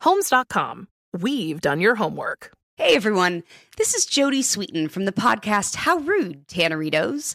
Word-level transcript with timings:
Homes.com. 0.00 0.88
We've 1.12 1.60
done 1.60 1.80
your 1.80 1.94
homework. 1.94 2.52
Hey 2.76 2.94
everyone, 2.94 3.42
this 3.78 3.94
is 3.94 4.06
Jodie 4.06 4.40
Sweetin 4.40 4.90
from 4.90 5.06
the 5.06 5.12
podcast 5.12 5.76
How 5.76 5.96
Rude, 5.96 6.46
Tanneritos. 6.46 7.34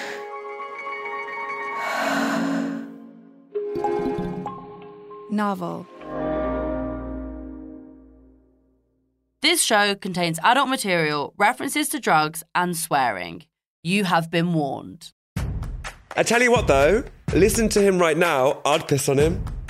Novel. 5.31 5.87
This 9.41 9.63
show 9.63 9.95
contains 9.95 10.37
adult 10.43 10.69
material, 10.69 11.33
references 11.37 11.89
to 11.89 11.99
drugs, 11.99 12.43
and 12.53 12.77
swearing. 12.77 13.45
You 13.81 14.03
have 14.03 14.29
been 14.29 14.53
warned. 14.53 15.11
I 16.15 16.23
tell 16.23 16.41
you 16.43 16.51
what, 16.51 16.67
though, 16.67 17.03
listen 17.33 17.69
to 17.69 17.81
him 17.81 17.97
right 17.97 18.17
now. 18.17 18.61
I'd 18.65 18.87
piss 18.87 19.09
on 19.09 19.17
him. 19.17 19.43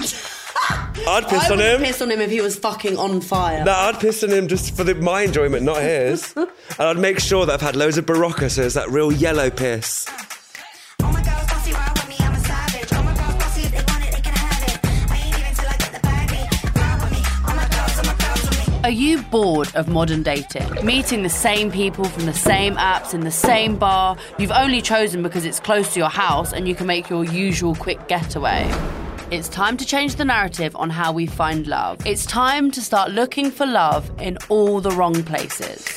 I'd 1.07 1.27
piss 1.29 1.43
I 1.43 1.51
on 1.51 1.57
would 1.57 1.65
him. 1.65 1.81
piss 1.81 2.01
on 2.01 2.11
him 2.11 2.19
if 2.19 2.29
he 2.31 2.41
was 2.41 2.57
fucking 2.57 2.97
on 2.97 3.21
fire. 3.21 3.63
No, 3.63 3.71
I'd 3.71 3.99
piss 3.99 4.23
on 4.23 4.31
him 4.31 4.47
just 4.47 4.75
for 4.75 4.83
the, 4.83 4.95
my 4.95 5.21
enjoyment, 5.21 5.63
not 5.63 5.81
his. 5.81 6.33
and 6.35 6.49
I'd 6.79 6.97
make 6.97 7.19
sure 7.19 7.45
that 7.45 7.53
I've 7.53 7.61
had 7.61 7.75
loads 7.75 7.97
of 7.97 8.05
Berocca, 8.05 8.49
so 8.51 8.63
it's 8.63 8.75
that 8.75 8.89
real 8.89 9.11
yellow 9.11 9.49
piss. 9.49 10.05
Are 18.83 18.89
you 18.89 19.21
bored 19.21 19.75
of 19.75 19.87
modern 19.87 20.23
dating? 20.23 20.83
Meeting 20.83 21.21
the 21.21 21.29
same 21.29 21.71
people 21.71 22.03
from 22.03 22.25
the 22.25 22.33
same 22.33 22.75
apps 22.77 23.13
in 23.13 23.19
the 23.19 23.29
same 23.29 23.77
bar 23.77 24.17
you've 24.39 24.51
only 24.51 24.81
chosen 24.81 25.21
because 25.21 25.45
it's 25.45 25.59
close 25.59 25.93
to 25.93 25.99
your 25.99 26.09
house 26.09 26.51
and 26.51 26.67
you 26.67 26.73
can 26.73 26.87
make 26.87 27.07
your 27.07 27.23
usual 27.23 27.75
quick 27.75 28.07
getaway? 28.07 28.67
It's 29.29 29.47
time 29.49 29.77
to 29.77 29.85
change 29.85 30.15
the 30.15 30.25
narrative 30.25 30.75
on 30.75 30.89
how 30.89 31.13
we 31.13 31.27
find 31.27 31.67
love. 31.67 32.03
It's 32.07 32.25
time 32.25 32.71
to 32.71 32.81
start 32.81 33.11
looking 33.11 33.51
for 33.51 33.67
love 33.67 34.09
in 34.19 34.39
all 34.49 34.81
the 34.81 34.89
wrong 34.89 35.21
places. 35.25 35.87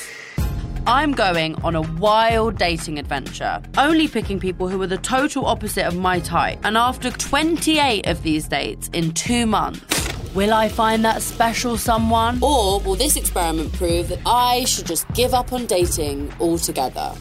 I'm 0.86 1.12
going 1.12 1.54
on 1.62 1.74
a 1.74 1.80
wild 1.80 2.58
dating 2.58 2.98
adventure, 2.98 3.62
only 3.78 4.08
picking 4.08 4.38
people 4.38 4.68
who 4.68 4.82
are 4.82 4.86
the 4.86 4.98
total 4.98 5.46
opposite 5.46 5.86
of 5.86 5.96
my 5.96 6.20
type. 6.20 6.58
And 6.62 6.76
after 6.76 7.10
28 7.10 8.06
of 8.06 8.22
these 8.22 8.46
dates 8.46 8.90
in 8.92 9.12
two 9.12 9.46
months, 9.46 9.93
will 10.34 10.52
I 10.52 10.68
find 10.68 11.04
that 11.04 11.22
special 11.22 11.78
someone? 11.78 12.38
Or 12.42 12.80
will 12.80 12.96
this 12.96 13.16
experiment 13.16 13.72
prove 13.72 14.08
that 14.08 14.20
I 14.26 14.64
should 14.64 14.86
just 14.86 15.06
give 15.14 15.32
up 15.32 15.52
on 15.52 15.66
dating 15.66 16.32
altogether? 16.40 17.14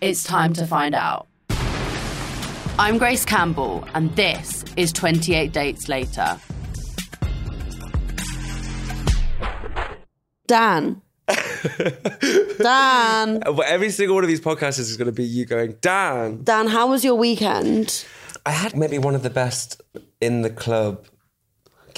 It's 0.00 0.22
time 0.22 0.52
to 0.54 0.66
find 0.66 0.94
out. 0.94 1.26
I'm 2.78 2.98
Grace 2.98 3.24
Campbell, 3.24 3.84
and 3.94 4.14
this 4.14 4.64
is 4.76 4.92
28 4.92 5.52
Dates 5.52 5.88
Later. 5.88 6.38
Dan. 10.46 11.02
Dan. 12.58 13.42
Uh, 13.42 13.52
but 13.52 13.66
every 13.66 13.90
single 13.90 14.14
one 14.14 14.22
of 14.22 14.28
these 14.28 14.40
podcasts 14.40 14.78
is 14.78 14.96
going 14.96 15.06
to 15.06 15.12
be 15.12 15.24
you 15.24 15.44
going, 15.44 15.76
Dan. 15.80 16.44
Dan, 16.44 16.68
how 16.68 16.88
was 16.88 17.04
your 17.04 17.16
weekend? 17.16 18.06
I 18.46 18.52
had 18.52 18.76
maybe 18.76 18.98
one 18.98 19.16
of 19.16 19.24
the 19.24 19.30
best 19.30 19.82
in 20.20 20.42
the 20.42 20.50
club 20.50 21.04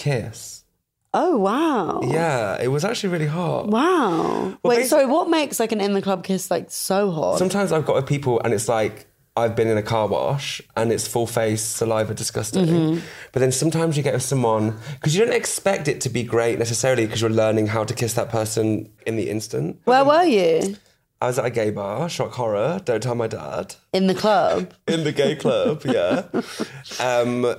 kiss. 0.00 0.64
Oh, 1.12 1.36
wow. 1.38 2.00
Yeah, 2.04 2.56
it 2.62 2.68
was 2.68 2.84
actually 2.84 3.10
really 3.12 3.26
hot. 3.26 3.66
Wow. 3.66 4.56
Well, 4.62 4.76
Wait, 4.76 4.86
sorry, 4.86 5.06
what 5.06 5.28
makes 5.28 5.58
like 5.58 5.72
an 5.72 5.80
in 5.80 5.92
the 5.92 6.02
club 6.02 6.22
kiss 6.24 6.50
like 6.50 6.70
so 6.70 7.10
hot? 7.10 7.38
Sometimes 7.38 7.72
I've 7.72 7.84
got 7.84 7.96
with 7.96 8.06
people 8.06 8.40
and 8.44 8.54
it's 8.54 8.68
like 8.68 9.06
I've 9.36 9.56
been 9.56 9.66
in 9.68 9.76
a 9.76 9.82
car 9.82 10.06
wash 10.06 10.60
and 10.76 10.92
it's 10.92 11.06
full 11.08 11.26
face 11.26 11.62
saliva 11.62 12.14
disgusting. 12.14 12.66
Mhm. 12.66 13.02
But 13.32 13.40
then 13.40 13.50
sometimes 13.52 13.96
you 13.96 14.02
get 14.04 14.14
with 14.14 14.22
someone 14.22 14.76
because 14.94 15.16
you 15.16 15.24
don't 15.24 15.34
expect 15.34 15.88
it 15.88 16.00
to 16.02 16.08
be 16.10 16.22
great 16.22 16.58
necessarily 16.58 17.06
because 17.06 17.20
you're 17.20 17.30
learning 17.30 17.66
how 17.68 17.82
to 17.84 17.94
kiss 17.94 18.14
that 18.14 18.28
person 18.28 18.88
in 19.06 19.16
the 19.16 19.30
instant. 19.30 19.80
Where 19.84 20.04
were 20.04 20.24
you? 20.24 20.76
I 21.20 21.26
was 21.26 21.38
at 21.40 21.44
a 21.44 21.50
gay 21.50 21.70
bar, 21.70 22.08
shock 22.08 22.32
horror, 22.32 22.80
don't 22.84 23.02
tell 23.02 23.14
my 23.16 23.26
dad. 23.26 23.74
In 23.92 24.06
the 24.06 24.14
club. 24.14 24.72
In 24.86 25.04
the 25.04 25.12
gay 25.12 25.34
club, 25.36 25.82
yeah. 25.84 26.22
Um, 27.00 27.56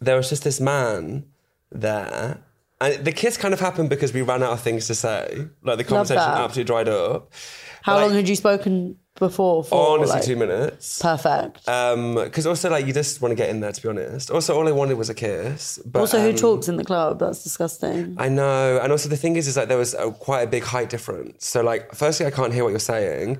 there 0.00 0.16
was 0.16 0.28
just 0.28 0.42
this 0.44 0.60
man 0.60 1.24
there. 1.74 2.38
And 2.80 3.04
the 3.04 3.12
kiss 3.12 3.36
kind 3.36 3.54
of 3.54 3.60
happened 3.60 3.88
because 3.88 4.12
we 4.12 4.22
ran 4.22 4.42
out 4.42 4.52
of 4.52 4.60
things 4.60 4.86
to 4.88 4.94
say. 4.94 5.46
Like 5.62 5.78
the 5.78 5.84
conversation 5.84 6.22
absolutely 6.22 6.64
dried 6.64 6.88
up. 6.88 7.32
How 7.82 8.00
long 8.00 8.14
had 8.14 8.28
you 8.28 8.34
spoken 8.34 8.96
before? 9.18 9.62
For, 9.62 9.94
Honestly, 9.94 10.16
like- 10.16 10.24
two 10.24 10.36
minutes. 10.36 11.02
Perfect. 11.02 11.64
Because 11.66 12.46
also, 12.46 12.70
like, 12.70 12.86
you 12.86 12.94
just 12.94 13.20
want 13.20 13.32
to 13.32 13.36
get 13.36 13.50
in 13.50 13.60
there, 13.60 13.72
to 13.72 13.82
be 13.82 13.88
honest. 13.88 14.30
Also, 14.30 14.56
all 14.56 14.66
I 14.66 14.72
wanted 14.72 14.96
was 14.96 15.10
a 15.10 15.14
kiss. 15.14 15.78
But, 15.84 16.00
also, 16.00 16.18
who 16.20 16.30
um, 16.30 16.36
talks 16.36 16.68
in 16.68 16.76
the 16.76 16.84
club? 16.84 17.18
That's 17.18 17.42
disgusting. 17.42 18.16
I 18.18 18.30
know. 18.30 18.80
And 18.82 18.90
also, 18.90 19.10
the 19.10 19.18
thing 19.18 19.36
is, 19.36 19.46
is 19.46 19.58
like, 19.58 19.68
there 19.68 19.76
was 19.76 19.92
a, 19.94 20.10
quite 20.10 20.42
a 20.42 20.46
big 20.46 20.64
height 20.64 20.88
difference. 20.88 21.46
So, 21.46 21.62
like, 21.62 21.94
firstly, 21.94 22.24
I 22.24 22.30
can't 22.30 22.54
hear 22.54 22.64
what 22.64 22.70
you're 22.70 22.78
saying. 22.78 23.38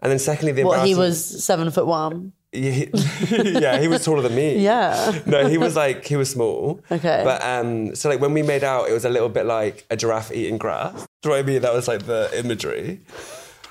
And 0.00 0.12
then, 0.12 0.20
secondly, 0.20 0.52
the 0.52 0.64
What, 0.64 0.86
he 0.86 0.94
was 0.94 1.44
seven 1.44 1.70
foot 1.72 1.86
one? 1.86 2.32
Yeah, 2.52 2.70
he, 2.70 2.90
yeah, 3.30 3.78
he 3.78 3.86
was 3.86 4.04
taller 4.04 4.22
than 4.22 4.34
me. 4.34 4.58
Yeah. 4.58 5.20
No, 5.24 5.46
he 5.46 5.56
was 5.56 5.76
like 5.76 6.04
he 6.04 6.16
was 6.16 6.30
small. 6.30 6.80
Okay. 6.90 7.22
But 7.24 7.42
um, 7.44 7.94
so 7.94 8.08
like 8.08 8.20
when 8.20 8.34
we 8.34 8.42
made 8.42 8.64
out, 8.64 8.88
it 8.88 8.92
was 8.92 9.04
a 9.04 9.08
little 9.10 9.28
bit 9.28 9.46
like 9.46 9.86
a 9.90 9.96
giraffe 9.96 10.32
eating 10.32 10.58
grass. 10.58 11.06
Do 11.22 11.28
you 11.28 11.30
know 11.30 11.36
what 11.36 11.38
I 11.38 11.42
mean? 11.46 11.62
That 11.62 11.72
was 11.74 11.86
like 11.86 12.06
the 12.06 12.30
imagery. 12.36 13.00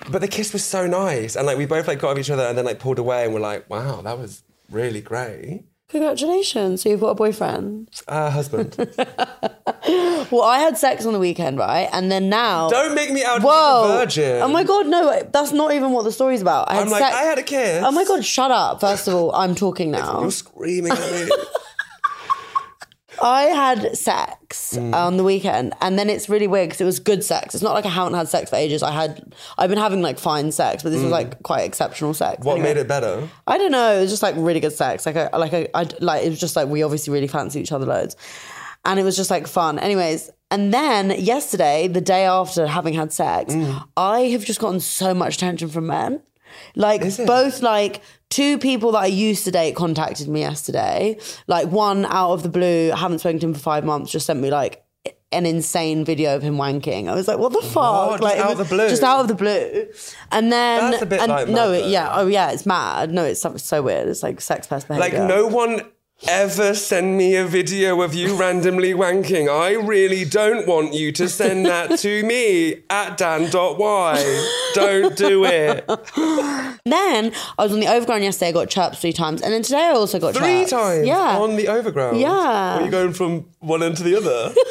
But 0.10 0.22
the 0.22 0.30
kiss 0.30 0.54
was 0.54 0.64
so 0.64 0.88
nice, 0.88 1.36
and 1.36 1.46
like 1.46 1.58
we 1.58 1.66
both 1.66 1.88
like 1.88 2.00
got 2.00 2.12
of 2.12 2.20
each 2.20 2.30
other, 2.30 2.44
and 2.44 2.58
then 2.58 2.64
like 2.64 2.80
pulled 2.80 3.00
away, 3.00 3.26
and 3.26 3.34
we're 3.34 3.42
like, 3.42 3.70
wow, 3.70 4.02
that 4.02 4.18
was 4.18 4.44
really 4.70 5.02
great. 5.02 5.66
Congratulations. 5.90 6.84
So 6.84 6.90
you've 6.90 7.02
got 7.02 7.10
a 7.10 7.16
boyfriend. 7.16 7.90
Uh, 8.08 8.30
husband. 8.30 8.78
Well, 10.32 10.44
I 10.44 10.60
had 10.60 10.78
sex 10.78 11.06
on 11.06 11.14
the 11.14 11.20
weekend, 11.20 11.58
right? 11.58 11.90
And 11.92 12.12
then 12.12 12.30
now. 12.30 12.70
Don't 12.70 12.94
make 12.96 13.12
me 13.12 13.24
out 13.24 13.42
Whoa. 13.42 13.84
a 13.86 13.88
virgin. 14.00 14.42
Oh 14.42 14.48
my 14.48 14.64
god, 14.64 14.88
no, 14.88 15.24
that's 15.34 15.52
not 15.52 15.74
even 15.74 15.92
what 15.92 16.04
the 16.04 16.12
story's 16.12 16.42
about. 16.42 16.70
I 16.70 16.76
had 16.76 16.84
I'm 16.84 16.90
like, 16.90 17.02
sex- 17.02 17.16
I 17.16 17.22
had 17.24 17.40
a 17.40 17.44
kiss. 17.44 17.84
Oh 17.86 17.92
my 17.92 18.04
god, 18.06 18.24
shut 18.24 18.52
up. 18.52 18.80
First 18.82 19.08
of 19.08 19.14
all, 19.16 19.34
I'm 19.34 19.56
talking 19.56 19.92
now. 19.92 20.22
You're 20.22 20.32
screaming 20.32 20.92
at 20.92 21.12
me. 21.12 21.30
I 23.22 23.44
had 23.46 23.98
sex 23.98 24.38
Mm. 24.76 24.94
on 24.94 25.18
the 25.18 25.24
weekend, 25.24 25.74
and 25.82 25.98
then 26.00 26.10
it's 26.10 26.30
really 26.30 26.48
weird 26.48 26.70
because 26.70 26.80
it 26.80 26.86
was 26.86 27.00
good 27.00 27.24
sex. 27.24 27.54
It's 27.56 27.64
not 27.64 27.74
like 27.74 27.86
I 27.86 27.90
haven't 27.90 28.14
had 28.14 28.30
sex 28.30 28.50
for 28.52 28.56
ages. 28.56 28.82
I 28.84 28.92
had, 28.92 29.34
I've 29.58 29.70
been 29.70 29.80
having 29.80 30.02
like 30.02 30.20
fine 30.20 30.52
sex, 30.52 30.84
but 30.84 30.92
this 30.92 31.02
was 31.02 31.12
like 31.12 31.42
quite 31.44 31.62
exceptional 31.64 32.14
sex. 32.14 32.42
Mm. 32.42 32.46
what 32.46 32.54
Anyway. 32.54 32.70
made 32.76 32.78
it 32.80 32.88
better? 32.88 33.28
I 33.48 33.58
don't 33.58 33.72
know. 33.72 33.98
It 33.98 34.02
was 34.02 34.10
just 34.12 34.22
like 34.24 34.36
really 34.38 34.60
good 34.60 34.72
sex. 34.74 35.06
Like, 35.08 35.16
I, 35.18 35.36
like, 35.38 35.54
I, 35.54 35.68
I, 35.74 35.88
like 36.00 36.24
it 36.24 36.30
was 36.30 36.40
just 36.40 36.56
like 36.56 36.68
we 36.70 36.84
obviously 36.84 37.12
really 37.12 37.28
fancy 37.28 37.60
each 37.60 37.72
other 37.72 37.86
loads, 37.88 38.16
and 38.86 39.00
it 39.00 39.04
was 39.04 39.16
just 39.16 39.30
like 39.30 39.48
fun. 39.48 39.80
Anyways, 39.80 40.30
and 40.52 40.74
then 40.74 41.12
yesterday, 41.12 41.88
the 41.88 42.02
day 42.02 42.26
after 42.26 42.66
having 42.68 42.94
had 42.94 43.12
sex, 43.14 43.54
Mm. 43.54 43.84
I 43.98 44.22
have 44.22 44.44
just 44.46 44.60
gotten 44.60 44.80
so 44.80 45.14
much 45.14 45.36
attention 45.36 45.70
from 45.70 45.88
men. 45.88 46.22
Like 46.76 47.02
both 47.28 47.62
like 47.62 48.02
two 48.30 48.58
people 48.58 48.92
that 48.94 49.00
I 49.00 49.06
used 49.06 49.46
to 49.46 49.52
date 49.52 49.76
contacted 49.76 50.28
me 50.28 50.42
yesterday. 50.42 51.18
Like 51.48 51.68
one 51.68 52.06
out 52.06 52.32
of 52.34 52.44
the 52.44 52.50
blue, 52.50 52.92
I 52.92 52.98
haven't 52.98 53.20
spoken 53.20 53.40
to 53.40 53.48
him 53.48 53.54
for 53.54 53.60
five 53.60 53.86
months, 53.86 54.12
just 54.12 54.26
sent 54.26 54.40
me 54.40 54.50
like 54.50 54.84
an 55.32 55.46
insane 55.46 56.04
video 56.04 56.36
of 56.36 56.42
him 56.42 56.56
wanking. 56.58 57.08
I 57.08 57.14
was 57.14 57.28
like, 57.28 57.38
what 57.38 57.54
the 57.54 57.62
fuck? 57.62 58.20
Like 58.20 58.40
out 58.40 58.54
of 58.54 58.58
the 58.58 58.66
blue? 58.66 58.90
Just 58.90 59.04
out 59.04 59.20
of 59.22 59.28
the 59.28 59.36
blue. 59.36 59.88
And 60.32 60.52
then 60.52 60.92
That's 60.92 61.04
a 61.04 61.06
bit 61.06 61.22
and 61.22 61.30
like 61.32 61.48
no, 61.48 61.72
it- 61.72 61.86
yeah, 61.90 62.10
oh 62.14 62.26
yeah, 62.26 62.50
it's 62.52 62.66
mad. 62.66 63.12
No, 63.12 63.24
it's 63.26 63.42
so, 63.42 63.56
so 63.58 63.84
weird. 63.84 64.08
It's 64.08 64.24
like 64.24 64.42
sex 64.42 64.66
pest 64.66 64.90
Like 64.90 65.14
no 65.14 65.46
one 65.46 65.82
ever 66.28 66.74
send 66.74 67.18
me 67.18 67.36
a 67.36 67.46
video 67.46 68.02
of 68.02 68.14
you 68.14 68.36
randomly 68.36 68.94
wanking. 68.94 69.48
I 69.50 69.74
really 69.74 70.26
don't 70.26 70.68
want 70.68 70.94
you 70.94 71.12
to 71.14 71.30
send 71.30 71.66
that 71.66 71.98
to 72.00 72.24
me 72.24 72.84
at 72.90 73.18
dan.y. 73.18 74.50
Don't 74.74 75.16
do 75.16 75.46
it. 75.46 75.86
Then 76.86 77.32
I 77.58 77.64
was 77.64 77.74
on 77.74 77.80
the 77.80 77.88
overground 77.88 78.24
yesterday. 78.24 78.50
I 78.50 78.52
got 78.52 78.70
chirped 78.70 78.98
three 78.98 79.14
times, 79.14 79.42
and 79.42 79.54
then 79.54 79.62
today 79.64 79.86
I 79.88 79.92
also 79.92 80.20
got 80.20 80.36
Three 80.36 80.60
chirped. 80.60 80.70
times 80.72 81.08
Yeah, 81.08 81.38
on 81.40 81.56
the 81.56 81.68
overground. 81.68 82.20
Yeah. 82.20 82.78
Were 82.80 82.86
you 82.86 82.92
going 82.92 83.14
from 83.14 83.46
one 83.60 83.84
end 83.84 83.98
to 83.98 84.04
the 84.04 84.16
other? 84.18 84.54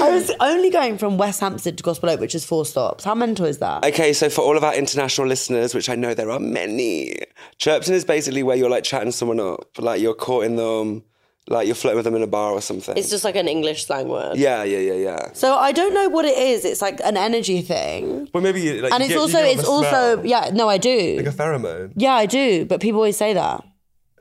I 0.00 0.10
was 0.10 0.30
only 0.40 0.70
going 0.70 0.96
from 0.98 1.18
West 1.18 1.40
Hampstead 1.40 1.76
to 1.78 1.82
Gospel 1.82 2.10
Oak, 2.10 2.20
which 2.20 2.34
is 2.34 2.44
four 2.44 2.64
stops. 2.64 3.04
How 3.04 3.14
mental 3.14 3.46
is 3.46 3.58
that? 3.58 3.84
Okay, 3.84 4.12
so 4.12 4.28
for 4.28 4.42
all 4.42 4.56
of 4.56 4.62
our 4.62 4.74
international 4.74 5.26
listeners, 5.26 5.74
which 5.74 5.88
I 5.88 5.96
know 5.96 6.14
there 6.14 6.30
are 6.30 6.38
many, 6.38 7.16
chirping 7.58 7.94
is 7.94 8.04
basically 8.04 8.42
where 8.42 8.56
you're 8.56 8.70
like 8.70 8.84
chatting 8.84 9.10
someone 9.10 9.40
up, 9.40 9.66
like 9.78 10.00
you're 10.00 10.14
courting 10.46 10.56
them, 10.56 10.96
um, 10.98 11.02
like 11.48 11.66
you're 11.66 11.76
flirting 11.76 11.96
with 11.96 12.04
them 12.04 12.14
in 12.16 12.22
a 12.22 12.26
bar 12.26 12.52
or 12.52 12.60
something. 12.60 12.96
It's 12.96 13.08
just 13.10 13.22
like 13.24 13.36
an 13.36 13.46
English 13.48 13.86
slang 13.86 14.08
word. 14.08 14.36
yeah, 14.36 14.64
yeah, 14.64 14.78
yeah, 14.78 14.94
yeah. 14.94 15.32
so 15.32 15.54
I 15.54 15.72
don't 15.72 15.94
know 15.94 16.08
what 16.08 16.24
it 16.24 16.36
is. 16.36 16.64
It's 16.64 16.82
like 16.82 17.00
an 17.04 17.16
energy 17.16 17.62
thing, 17.62 18.28
But 18.32 18.42
maybe 18.42 18.60
you, 18.60 18.82
like, 18.82 18.92
and 18.92 19.00
you 19.00 19.06
it's 19.06 19.08
get- 19.08 19.14
you 19.14 19.20
also 19.20 19.38
get 19.38 19.52
it's 19.52 19.62
the 19.62 19.68
also 19.68 19.88
smell, 19.88 20.26
yeah. 20.26 20.50
No, 20.52 20.68
I 20.68 20.78
do. 20.78 21.16
like 21.18 21.26
a 21.26 21.30
pheromone. 21.30 21.92
yeah, 21.96 22.14
I 22.14 22.26
do. 22.26 22.64
But 22.66 22.80
people 22.80 22.98
always 22.98 23.16
say 23.16 23.32
that. 23.34 23.64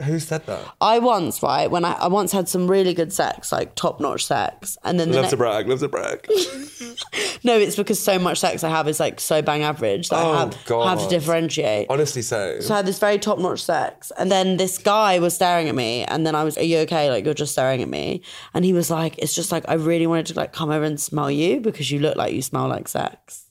Who 0.03 0.19
said 0.19 0.45
that? 0.47 0.73
I 0.81 0.99
once 0.99 1.41
right 1.41 1.71
when 1.71 1.85
I, 1.85 1.93
I 1.93 2.07
once 2.07 2.33
had 2.33 2.49
some 2.49 2.69
really 2.69 2.93
good 2.93 3.13
sex, 3.13 3.53
like 3.53 3.75
top 3.75 4.01
notch 4.01 4.25
sex, 4.25 4.77
and 4.83 4.99
then 4.99 5.11
the 5.11 5.17
Loves 5.17 5.29
to 5.29 5.37
brag. 5.37 5.69
Loves 5.69 5.81
to 5.83 5.87
brag. 5.87 6.27
no, 7.43 7.57
it's 7.57 7.77
because 7.77 7.97
so 7.97 8.19
much 8.19 8.39
sex 8.39 8.63
I 8.65 8.69
have 8.69 8.89
is 8.89 8.99
like 8.99 9.21
so 9.21 9.41
bang 9.41 9.63
average 9.63 10.09
that 10.09 10.21
Oh, 10.21 10.31
I 10.33 10.39
have, 10.39 10.99
have 10.99 11.07
to 11.07 11.09
differentiate. 11.09 11.87
Honestly, 11.89 12.21
so. 12.21 12.59
So 12.59 12.73
I 12.73 12.77
had 12.77 12.85
this 12.85 12.99
very 12.99 13.17
top 13.17 13.39
notch 13.39 13.63
sex. 13.63 14.11
And 14.17 14.29
then 14.29 14.57
this 14.57 14.77
guy 14.77 15.19
was 15.19 15.33
staring 15.33 15.69
at 15.69 15.75
me. 15.75 16.03
And 16.03 16.27
then 16.27 16.35
I 16.35 16.43
was, 16.43 16.57
Are 16.57 16.63
you 16.63 16.79
okay? 16.79 17.09
Like, 17.09 17.23
you're 17.23 17.33
just 17.33 17.53
staring 17.53 17.81
at 17.81 17.87
me. 17.87 18.21
And 18.53 18.65
he 18.65 18.73
was 18.73 18.91
like, 18.91 19.17
It's 19.19 19.33
just 19.33 19.51
like, 19.51 19.63
I 19.69 19.75
really 19.75 20.07
wanted 20.07 20.25
to 20.27 20.33
like 20.33 20.51
come 20.51 20.71
over 20.71 20.83
and 20.83 20.99
smell 20.99 21.31
you 21.31 21.61
because 21.61 21.89
you 21.89 21.99
look 21.99 22.17
like 22.17 22.33
you 22.33 22.41
smell 22.41 22.67
like 22.67 22.89
sex. 22.89 23.45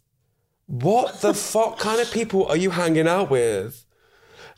What 0.66 1.20
the 1.20 1.32
fuck 1.34 1.78
kind 1.78 2.00
of 2.00 2.10
people 2.10 2.46
are 2.46 2.56
you 2.56 2.70
hanging 2.70 3.06
out 3.08 3.30
with? 3.30 3.83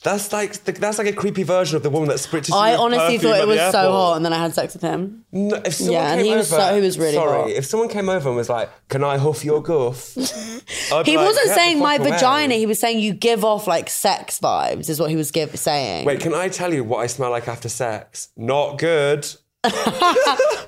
That's 0.06 0.32
like 0.32 0.62
that's 0.62 0.98
like 0.98 1.08
a 1.08 1.12
creepy 1.12 1.42
version 1.42 1.76
of 1.76 1.82
the 1.82 1.90
woman 1.90 2.08
that 2.10 2.18
spritted. 2.18 2.54
I 2.54 2.76
honestly 2.76 3.18
thought 3.18 3.40
it 3.40 3.48
was 3.48 3.58
so 3.72 3.90
hot. 3.90 4.14
And 4.16 4.24
then 4.24 4.32
I 4.32 4.38
had 4.38 4.54
sex 4.54 4.72
with 4.74 4.82
him. 4.82 5.24
No, 5.32 5.56
if 5.64 5.74
someone 5.74 5.92
Yeah, 5.94 6.12
and 6.12 6.20
came 6.20 6.30
he 6.30 6.36
was 6.36 6.48
so- 6.48 6.74
he 6.76 6.80
was 6.80 6.96
really 6.96 7.14
sorry. 7.14 7.40
hot. 7.40 7.50
If 7.50 7.66
someone 7.66 7.88
came 7.88 8.08
over 8.08 8.28
and 8.28 8.36
was 8.36 8.48
like, 8.48 8.70
"Can 8.88 9.02
I 9.02 9.16
huff 9.18 9.44
your 9.44 9.60
guff?" 9.62 10.14
He 11.04 11.16
like, 11.16 11.26
wasn't 11.26 11.48
saying 11.50 11.80
my 11.80 11.98
fuck 11.98 12.06
away." 12.06 12.16
vagina. 12.16 12.54
He 12.54 12.66
was 12.66 12.78
saying 12.78 13.00
you 13.00 13.14
give 13.14 13.44
off 13.44 13.66
like 13.66 13.90
sex 13.90 14.38
vibes, 14.38 14.88
is 14.88 15.00
what 15.00 15.10
he 15.10 15.16
was 15.16 15.32
give, 15.32 15.58
saying. 15.58 16.06
Wait, 16.06 16.20
can 16.20 16.34
I 16.34 16.48
tell 16.48 16.72
you 16.72 16.84
what 16.84 16.98
I 16.98 17.08
smell 17.08 17.30
like 17.30 17.48
after 17.48 17.68
sex? 17.68 18.28
Not 18.36 18.78
good. 18.78 19.26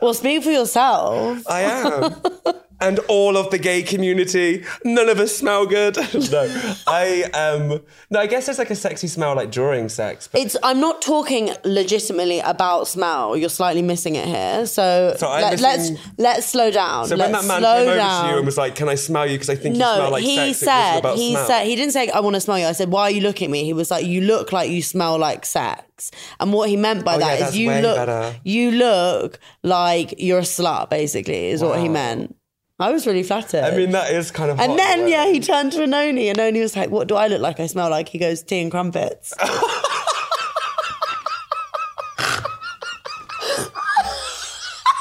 Well, 0.00 0.14
speak 0.14 0.44
for 0.44 0.50
yourself. 0.52 1.42
I 1.48 1.62
am. 1.62 2.14
and 2.80 2.98
all 3.08 3.36
of 3.36 3.50
the 3.50 3.58
gay 3.58 3.82
community, 3.82 4.64
none 4.84 5.08
of 5.08 5.18
us 5.18 5.36
smell 5.36 5.66
good. 5.66 5.96
no, 6.30 6.72
I 6.86 7.22
um, 7.34 7.80
no, 8.10 8.20
I 8.20 8.26
guess 8.26 8.46
there's 8.46 8.58
like 8.58 8.70
a 8.70 8.76
sexy 8.76 9.06
smell 9.08 9.34
like 9.36 9.50
during 9.50 9.88
sex. 9.88 10.28
But 10.30 10.40
It's. 10.42 10.56
I'm 10.62 10.80
not 10.80 11.02
talking 11.02 11.50
legitimately 11.64 12.40
about 12.40 12.88
smell. 12.88 13.36
You're 13.36 13.48
slightly 13.48 13.82
missing 13.82 14.14
it 14.16 14.26
here. 14.26 14.66
So, 14.66 15.14
So 15.18 15.28
I'm 15.28 15.56
let's, 15.58 15.90
let's 16.18 16.46
slow 16.46 16.70
down. 16.70 17.06
so 17.06 17.16
when 17.16 17.32
let's 17.32 17.46
that 17.46 17.48
man 17.48 17.60
slow 17.60 17.74
came 17.78 17.88
over 17.88 17.96
down. 17.96 18.24
to 18.24 18.30
you 18.30 18.36
and 18.38 18.46
was 18.46 18.58
like, 18.58 18.74
"Can 18.74 18.88
I 18.88 18.94
smell 18.94 19.26
you?" 19.26 19.34
Because 19.36 19.50
I 19.50 19.56
think 19.56 19.74
you 19.74 19.80
no, 19.80 19.96
smell 19.96 20.10
like 20.10 20.22
he 20.24 20.52
sex. 20.52 20.58
said 20.60 21.14
he 21.16 21.32
smell. 21.32 21.46
said 21.46 21.64
he 21.64 21.76
didn't 21.76 21.92
say 21.92 22.08
I 22.10 22.20
want 22.20 22.34
to 22.34 22.40
smell 22.40 22.58
you. 22.58 22.66
I 22.66 22.72
said 22.72 22.90
why 22.90 23.02
are 23.02 23.10
you 23.10 23.20
looking 23.22 23.46
at 23.46 23.50
me? 23.50 23.64
He 23.64 23.72
was 23.72 23.90
like 23.90 24.06
you 24.06 24.20
look 24.20 24.52
like 24.52 24.70
you 24.70 24.82
smell 24.82 25.18
like 25.18 25.44
sex. 25.46 26.10
And 26.38 26.52
what 26.52 26.68
he 26.68 26.76
meant 26.76 27.04
by 27.04 27.16
Oh, 27.16 27.18
that 27.18 27.26
yeah, 27.26 27.34
is 27.34 27.40
that's 27.40 27.56
you 27.56 27.70
look 27.72 27.96
better. 27.96 28.36
you 28.44 28.70
look 28.70 29.40
like 29.64 30.14
you're 30.18 30.38
a 30.38 30.42
slut. 30.42 30.90
Basically, 30.90 31.46
is 31.48 31.62
what 31.62 31.80
he 31.80 31.88
meant. 31.88 32.36
I 32.80 32.92
was 32.92 33.06
really 33.08 33.24
flattered. 33.24 33.64
I 33.64 33.76
mean, 33.76 33.90
that 33.90 34.12
is 34.12 34.30
kind 34.30 34.52
of. 34.52 34.60
and 34.60 34.78
then 34.78 35.08
yeah, 35.08 35.26
he 35.26 35.40
turned 35.40 35.72
to 35.72 35.78
Anoni, 35.80 36.30
and 36.30 36.38
Anoni 36.38 36.60
was 36.60 36.76
like, 36.76 36.90
"What 36.90 37.08
do 37.08 37.16
I 37.16 37.26
look 37.26 37.40
like? 37.40 37.58
I 37.58 37.66
smell 37.66 37.90
like." 37.90 38.08
He 38.08 38.18
goes, 38.18 38.42
"Tea 38.42 38.60
and 38.60 38.70
crumpets." 38.70 39.34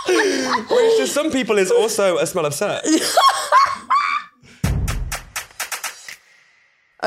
which 0.07 0.97
to 0.97 1.07
some 1.07 1.31
people 1.31 1.57
is 1.57 1.71
also 1.71 2.17
a 2.17 2.25
smell 2.25 2.45
of 2.45 2.53
sex. 2.53 3.17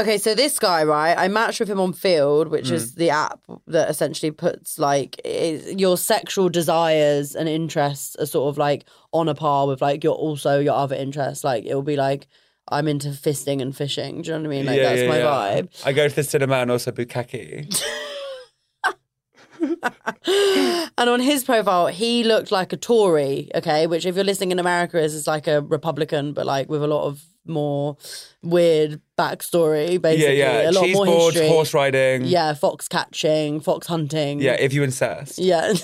Okay, 0.00 0.16
so 0.18 0.34
this 0.34 0.58
guy, 0.58 0.82
right? 0.84 1.14
I 1.16 1.28
matched 1.28 1.60
with 1.60 1.68
him 1.68 1.78
on 1.80 1.92
Feeld, 1.92 2.48
which 2.48 2.68
Hmm. 2.68 2.74
is 2.74 2.94
the 2.94 3.10
app 3.10 3.40
that 3.66 3.90
essentially 3.90 4.30
puts 4.30 4.78
like 4.78 5.20
is, 5.24 5.74
your 5.78 5.96
sexual 5.98 6.48
desires 6.48 7.34
and 7.34 7.48
interests 7.48 8.16
are 8.16 8.26
sort 8.26 8.48
of 8.48 8.56
like 8.58 8.84
on 9.12 9.28
a 9.28 9.34
par 9.34 9.66
with 9.66 9.82
like 9.82 10.02
your 10.02 10.14
also 10.14 10.58
your 10.58 10.74
other 10.74 10.96
interests. 10.96 11.44
Like 11.44 11.64
it 11.66 11.74
will 11.74 11.82
be 11.82 11.96
like 11.96 12.26
I'm 12.68 12.88
into 12.88 13.08
fisting 13.08 13.60
and 13.60 13.76
fishing. 13.76 14.22
Do 14.22 14.30
you 14.30 14.36
know 14.38 14.42
what 14.42 14.46
I 14.46 14.56
mean? 14.56 14.66
Like 14.66 14.80
that's 14.80 15.08
my 15.08 15.18
vibe. 15.18 15.68
I 15.84 15.92
go 15.92 16.08
to 16.08 16.14
the 16.14 16.22
cinema 16.22 16.54
and 16.56 16.70
also 16.70 16.92
bukkake. 16.92 17.82
And 20.98 21.08
on 21.08 21.20
his 21.20 21.44
profile, 21.44 21.86
he 21.88 22.24
looked 22.24 22.50
like 22.52 22.72
a 22.72 22.76
Tory. 22.76 23.50
Okay, 23.54 23.86
which 23.86 24.04
if 24.06 24.14
you're 24.16 24.24
listening 24.24 24.52
in 24.52 24.58
America 24.58 24.98
is 24.98 25.14
is 25.14 25.26
like 25.26 25.46
a 25.46 25.60
Republican, 25.62 26.32
but 26.32 26.44
like 26.46 26.68
with 26.68 26.82
a 26.82 26.86
lot 26.86 27.04
of 27.06 27.22
more 27.46 27.96
weird 28.42 29.00
backstory. 29.18 29.92
yeah, 29.92 29.98
Basically, 29.98 30.38
yeah. 30.38 30.70
a 30.70 30.72
lot 30.72 30.84
Cheese 30.84 30.94
more 30.96 31.06
boards, 31.06 31.34
history. 31.36 31.48
horse 31.48 31.74
riding. 31.74 32.24
Yeah, 32.24 32.54
fox 32.54 32.88
catching, 32.88 33.60
fox 33.60 33.86
hunting. 33.86 34.40
Yeah, 34.40 34.52
if 34.58 34.72
you 34.72 34.82
incest. 34.82 35.38
Yeah. 35.38 35.72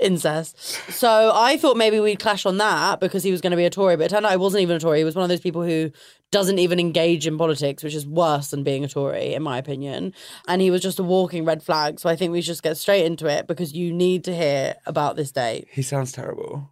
Incest. 0.00 0.60
So 0.92 1.32
I 1.34 1.56
thought 1.56 1.76
maybe 1.76 1.98
we'd 1.98 2.20
clash 2.20 2.46
on 2.46 2.58
that 2.58 3.00
because 3.00 3.24
he 3.24 3.32
was 3.32 3.40
going 3.40 3.50
to 3.50 3.56
be 3.56 3.64
a 3.64 3.70
Tory, 3.70 3.96
but 3.96 4.04
it 4.04 4.10
turned 4.10 4.26
out 4.26 4.30
I 4.30 4.36
wasn't 4.36 4.60
even 4.62 4.76
a 4.76 4.78
Tory. 4.78 4.98
He 4.98 5.04
was 5.04 5.16
one 5.16 5.24
of 5.24 5.28
those 5.28 5.40
people 5.40 5.62
who 5.64 5.90
doesn't 6.30 6.58
even 6.60 6.78
engage 6.78 7.26
in 7.26 7.36
politics, 7.38 7.82
which 7.82 7.94
is 7.94 8.06
worse 8.06 8.50
than 8.50 8.62
being 8.62 8.84
a 8.84 8.88
Tory, 8.88 9.34
in 9.34 9.42
my 9.42 9.58
opinion. 9.58 10.12
And 10.46 10.60
he 10.62 10.70
was 10.70 10.82
just 10.82 11.00
a 11.00 11.02
walking 11.02 11.44
red 11.44 11.62
flag. 11.62 11.98
So 11.98 12.08
I 12.08 12.14
think 12.14 12.30
we 12.30 12.42
should 12.42 12.48
just 12.48 12.62
get 12.62 12.76
straight 12.76 13.06
into 13.06 13.26
it 13.26 13.48
because 13.48 13.72
you 13.72 13.92
need 13.92 14.22
to 14.24 14.36
hear 14.36 14.74
about 14.86 15.16
this 15.16 15.32
date. 15.32 15.66
He 15.72 15.82
sounds 15.82 16.12
terrible. 16.12 16.70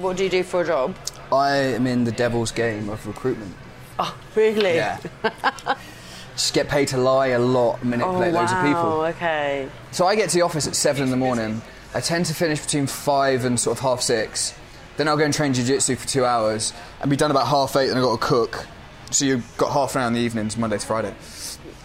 What 0.00 0.16
do 0.16 0.24
you 0.24 0.30
do 0.30 0.42
for 0.42 0.62
a 0.62 0.66
job? 0.66 0.96
I 1.30 1.56
am 1.56 1.86
in 1.86 2.04
the 2.04 2.12
devil's 2.12 2.50
game 2.52 2.88
of 2.88 3.06
recruitment. 3.06 3.54
Oh, 3.98 4.16
really? 4.34 4.74
Yeah. 4.76 4.98
Just 6.34 6.54
get 6.54 6.68
paid 6.68 6.88
to 6.88 6.96
lie 6.96 7.28
a 7.28 7.38
lot, 7.38 7.84
manipulate 7.84 8.34
oh, 8.34 8.38
loads 8.38 8.50
of 8.52 8.58
people. 8.62 8.72
wow, 8.82 9.04
Okay. 9.08 9.68
So 9.92 10.06
I 10.06 10.16
get 10.16 10.30
to 10.30 10.34
the 10.36 10.42
office 10.42 10.66
at 10.66 10.74
seven 10.74 11.02
in 11.04 11.10
the 11.10 11.18
morning. 11.18 11.60
I 11.94 12.00
tend 12.00 12.24
to 12.26 12.34
finish 12.34 12.62
between 12.64 12.86
five 12.86 13.44
and 13.44 13.60
sort 13.60 13.76
of 13.76 13.82
half 13.82 14.00
six. 14.00 14.54
Then 14.96 15.06
I'll 15.06 15.18
go 15.18 15.24
and 15.24 15.34
train 15.34 15.52
jiu-jitsu 15.52 15.96
for 15.96 16.08
two 16.08 16.24
hours 16.24 16.72
and 17.02 17.10
be 17.10 17.16
done 17.16 17.30
about 17.30 17.46
half 17.48 17.76
eight. 17.76 17.90
And 17.90 17.98
I've 17.98 18.04
got 18.04 18.18
to 18.20 18.26
cook. 18.26 18.66
So 19.10 19.26
you've 19.26 19.54
got 19.58 19.70
half 19.72 19.94
an 19.96 20.00
hour 20.02 20.08
in 20.08 20.14
the 20.14 20.20
evenings, 20.20 20.56
Monday 20.56 20.78
to 20.78 20.86
Friday. 20.86 21.14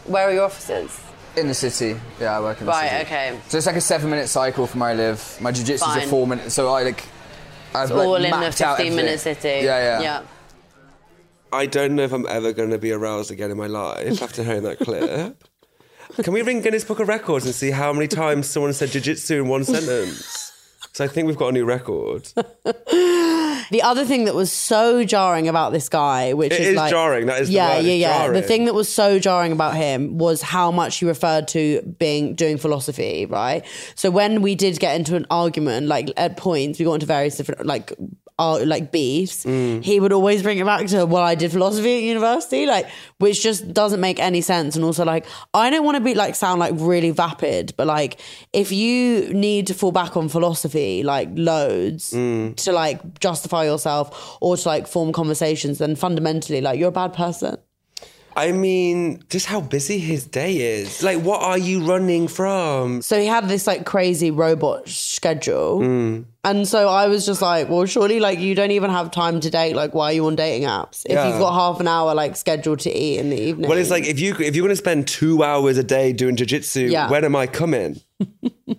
Where 0.06 0.30
are 0.30 0.34
your 0.34 0.46
offices? 0.46 1.02
In 1.36 1.50
the 1.50 1.54
city, 1.54 2.00
yeah, 2.22 2.38
I 2.38 2.40
work 2.40 2.62
in 2.62 2.66
the 2.66 2.72
Right, 2.72 2.88
city. 2.90 2.96
Right, 2.96 3.06
okay. 3.34 3.40
So 3.50 3.58
it's 3.58 3.68
like 3.68 3.76
a 3.76 3.82
seven-minute 3.82 4.30
cycle 4.30 4.68
from 4.68 4.80
where 4.80 4.92
I 4.92 4.94
live. 4.94 5.38
My 5.42 5.52
jiu-jitsu's 5.52 5.98
a 5.98 6.08
four 6.08 6.26
minute. 6.26 6.50
So 6.54 6.70
I 6.70 6.84
like 6.84 7.04
I've 7.76 7.92
It's 7.92 8.00
all 8.00 8.16
in 8.16 8.32
the 8.32 8.52
15 8.52 8.96
minute 8.96 9.20
city. 9.20 9.48
Yeah, 9.66 10.00
yeah. 10.00 10.02
Yeah. 10.02 10.22
I 11.54 11.66
don't 11.68 11.96
know 11.96 12.04
if 12.04 12.12
I'm 12.12 12.28
ever 12.28 12.52
going 12.52 12.72
to 12.72 12.78
be 12.78 12.92
aroused 12.92 13.32
again 13.32 13.52
in 13.52 13.58
my 13.58 13.68
life 13.68 14.22
after 14.22 14.44
hearing 14.44 14.64
that 14.64 14.80
clip. 14.80 15.44
Can 16.24 16.34
we 16.34 16.42
ring 16.42 16.62
Guinness 16.62 16.84
Book 16.84 17.00
of 17.00 17.08
Records 17.08 17.46
and 17.46 17.56
see 17.56 17.72
how 17.72 17.92
many 17.94 18.08
times 18.08 18.50
someone 18.50 18.74
said 18.74 18.90
jiu-jitsu 18.90 19.42
in 19.42 19.48
one 19.48 19.64
sentence? 19.64 20.52
Because 20.82 21.02
I 21.02 21.08
think 21.08 21.28
we've 21.28 21.38
got 21.38 21.50
a 21.50 21.52
new 21.52 21.66
record. 21.66 22.32
The 23.72 23.82
other 23.82 24.06
thing 24.06 24.26
that 24.26 24.36
was 24.36 24.52
so 24.52 25.04
jarring 25.04 25.48
about 25.48 25.72
this 25.72 25.90
guy, 25.90 26.34
which 26.34 26.52
It 26.52 26.62
is, 26.62 26.68
is 26.70 26.76
like, 26.76 26.92
jarring, 26.92 27.28
that 27.28 27.42
is 27.42 27.48
the 27.48 27.56
yeah, 27.56 27.78
yeah, 27.80 27.94
yeah. 27.94 28.32
The 28.32 28.42
thing 28.42 28.66
that 28.66 28.74
was 28.74 28.88
so 28.92 29.20
jarring 29.20 29.52
about 29.52 29.76
him 29.76 30.18
was 30.18 30.42
how 30.42 30.72
much 30.72 30.98
he 30.98 31.06
referred 31.06 31.48
to 31.50 31.82
being 32.00 32.36
doing 32.36 32.58
philosophy, 32.58 33.26
right? 33.26 33.64
So 33.96 34.12
when 34.12 34.42
we 34.42 34.56
did 34.56 34.80
get 34.80 34.96
into 34.96 35.16
an 35.16 35.26
argument, 35.30 35.88
like 35.88 36.12
at 36.18 36.38
points, 36.38 36.80
we 36.80 36.86
got 36.86 36.96
into 36.96 37.06
various 37.06 37.38
different 37.38 37.66
like. 37.66 37.94
Uh, 38.38 38.60
like 38.66 38.92
beefs, 38.92 39.46
Mm. 39.46 39.82
he 39.82 39.98
would 40.02 40.12
always 40.12 40.44
bring 40.44 40.58
it 40.58 40.66
back 40.66 40.88
to 40.88 41.06
well, 41.06 41.24
I 41.24 41.36
did 41.36 41.52
philosophy 41.54 41.98
at 42.00 42.04
university, 42.04 42.66
like 42.66 42.86
which 43.18 43.42
just 43.42 43.74
doesn't 43.74 44.02
make 44.02 44.20
any 44.20 44.42
sense. 44.42 44.76
And 44.76 44.84
also, 44.84 45.06
like 45.06 45.26
I 45.54 45.70
don't 45.70 45.86
want 45.86 45.96
to 45.96 46.04
be 46.04 46.16
like 46.16 46.36
sound 46.36 46.60
like 46.60 46.74
really 46.76 47.12
vapid, 47.12 47.74
but 47.78 47.88
like 47.88 48.20
if 48.52 48.74
you 48.74 49.34
need 49.34 49.68
to 49.68 49.74
fall 49.74 49.94
back 49.94 50.18
on 50.18 50.28
philosophy 50.28 51.02
like 51.02 51.30
loads 51.34 52.12
Mm. 52.12 52.58
to 52.58 52.74
like 52.74 53.20
justify 53.22 53.64
yourself 53.64 54.38
or 54.42 54.58
to 54.58 54.68
like 54.68 54.86
form 54.86 55.14
conversations, 55.14 55.78
then 55.78 55.96
fundamentally 55.96 56.60
like 56.60 56.78
you're 56.78 56.90
a 56.90 56.92
bad 56.92 57.14
person. 57.14 57.56
I 58.38 58.52
mean, 58.52 59.24
just 59.30 59.46
how 59.46 59.62
busy 59.62 59.98
his 59.98 60.26
day 60.26 60.58
is. 60.58 61.02
Like, 61.02 61.22
what 61.22 61.42
are 61.42 61.58
you 61.58 61.86
running 61.86 62.28
from? 62.28 63.02
So 63.02 63.18
he 63.18 63.28
had 63.28 63.48
this 63.48 63.66
like 63.66 63.86
crazy 63.86 64.30
robot 64.30 64.90
schedule. 64.90 65.80
Mm. 65.80 66.26
And 66.44 66.68
so 66.68 66.90
I 66.90 67.08
was 67.08 67.26
just 67.26 67.42
like, 67.42 67.70
well, 67.70 67.86
surely 67.86 68.20
like 68.20 68.40
you 68.40 68.54
don't 68.54 68.72
even 68.72 68.90
have 68.90 69.10
time 69.12 69.40
to 69.40 69.50
date. 69.50 69.74
Like, 69.76 69.94
why 69.94 70.08
are 70.08 70.14
you 70.14 70.26
on 70.28 70.36
dating 70.36 70.68
apps? 70.68 71.06
If 71.06 71.14
Yeah. 71.14 71.30
you've 71.30 71.40
got 71.40 71.54
half 71.54 71.80
an 71.80 71.88
hour 71.88 72.14
like 72.14 72.36
scheduled 72.36 72.80
to 72.80 72.92
eat 72.92 73.20
in 73.20 73.30
the 73.30 73.40
evening. 73.40 73.70
Well, 73.70 73.78
it's 73.78 73.90
like 73.90 74.06
if 74.06 74.20
you 74.20 74.36
if 74.38 74.54
you're 74.54 74.64
going 74.64 74.70
to 74.70 74.76
spend 74.76 75.08
two 75.08 75.42
hours 75.42 75.78
a 75.78 75.84
day 75.84 76.12
doing 76.12 76.36
jiu-jitsu, 76.36 76.82
Yeah. 76.88 77.10
when 77.10 77.24
am 77.24 77.38
I 77.38 77.48
coming? 77.48 78.02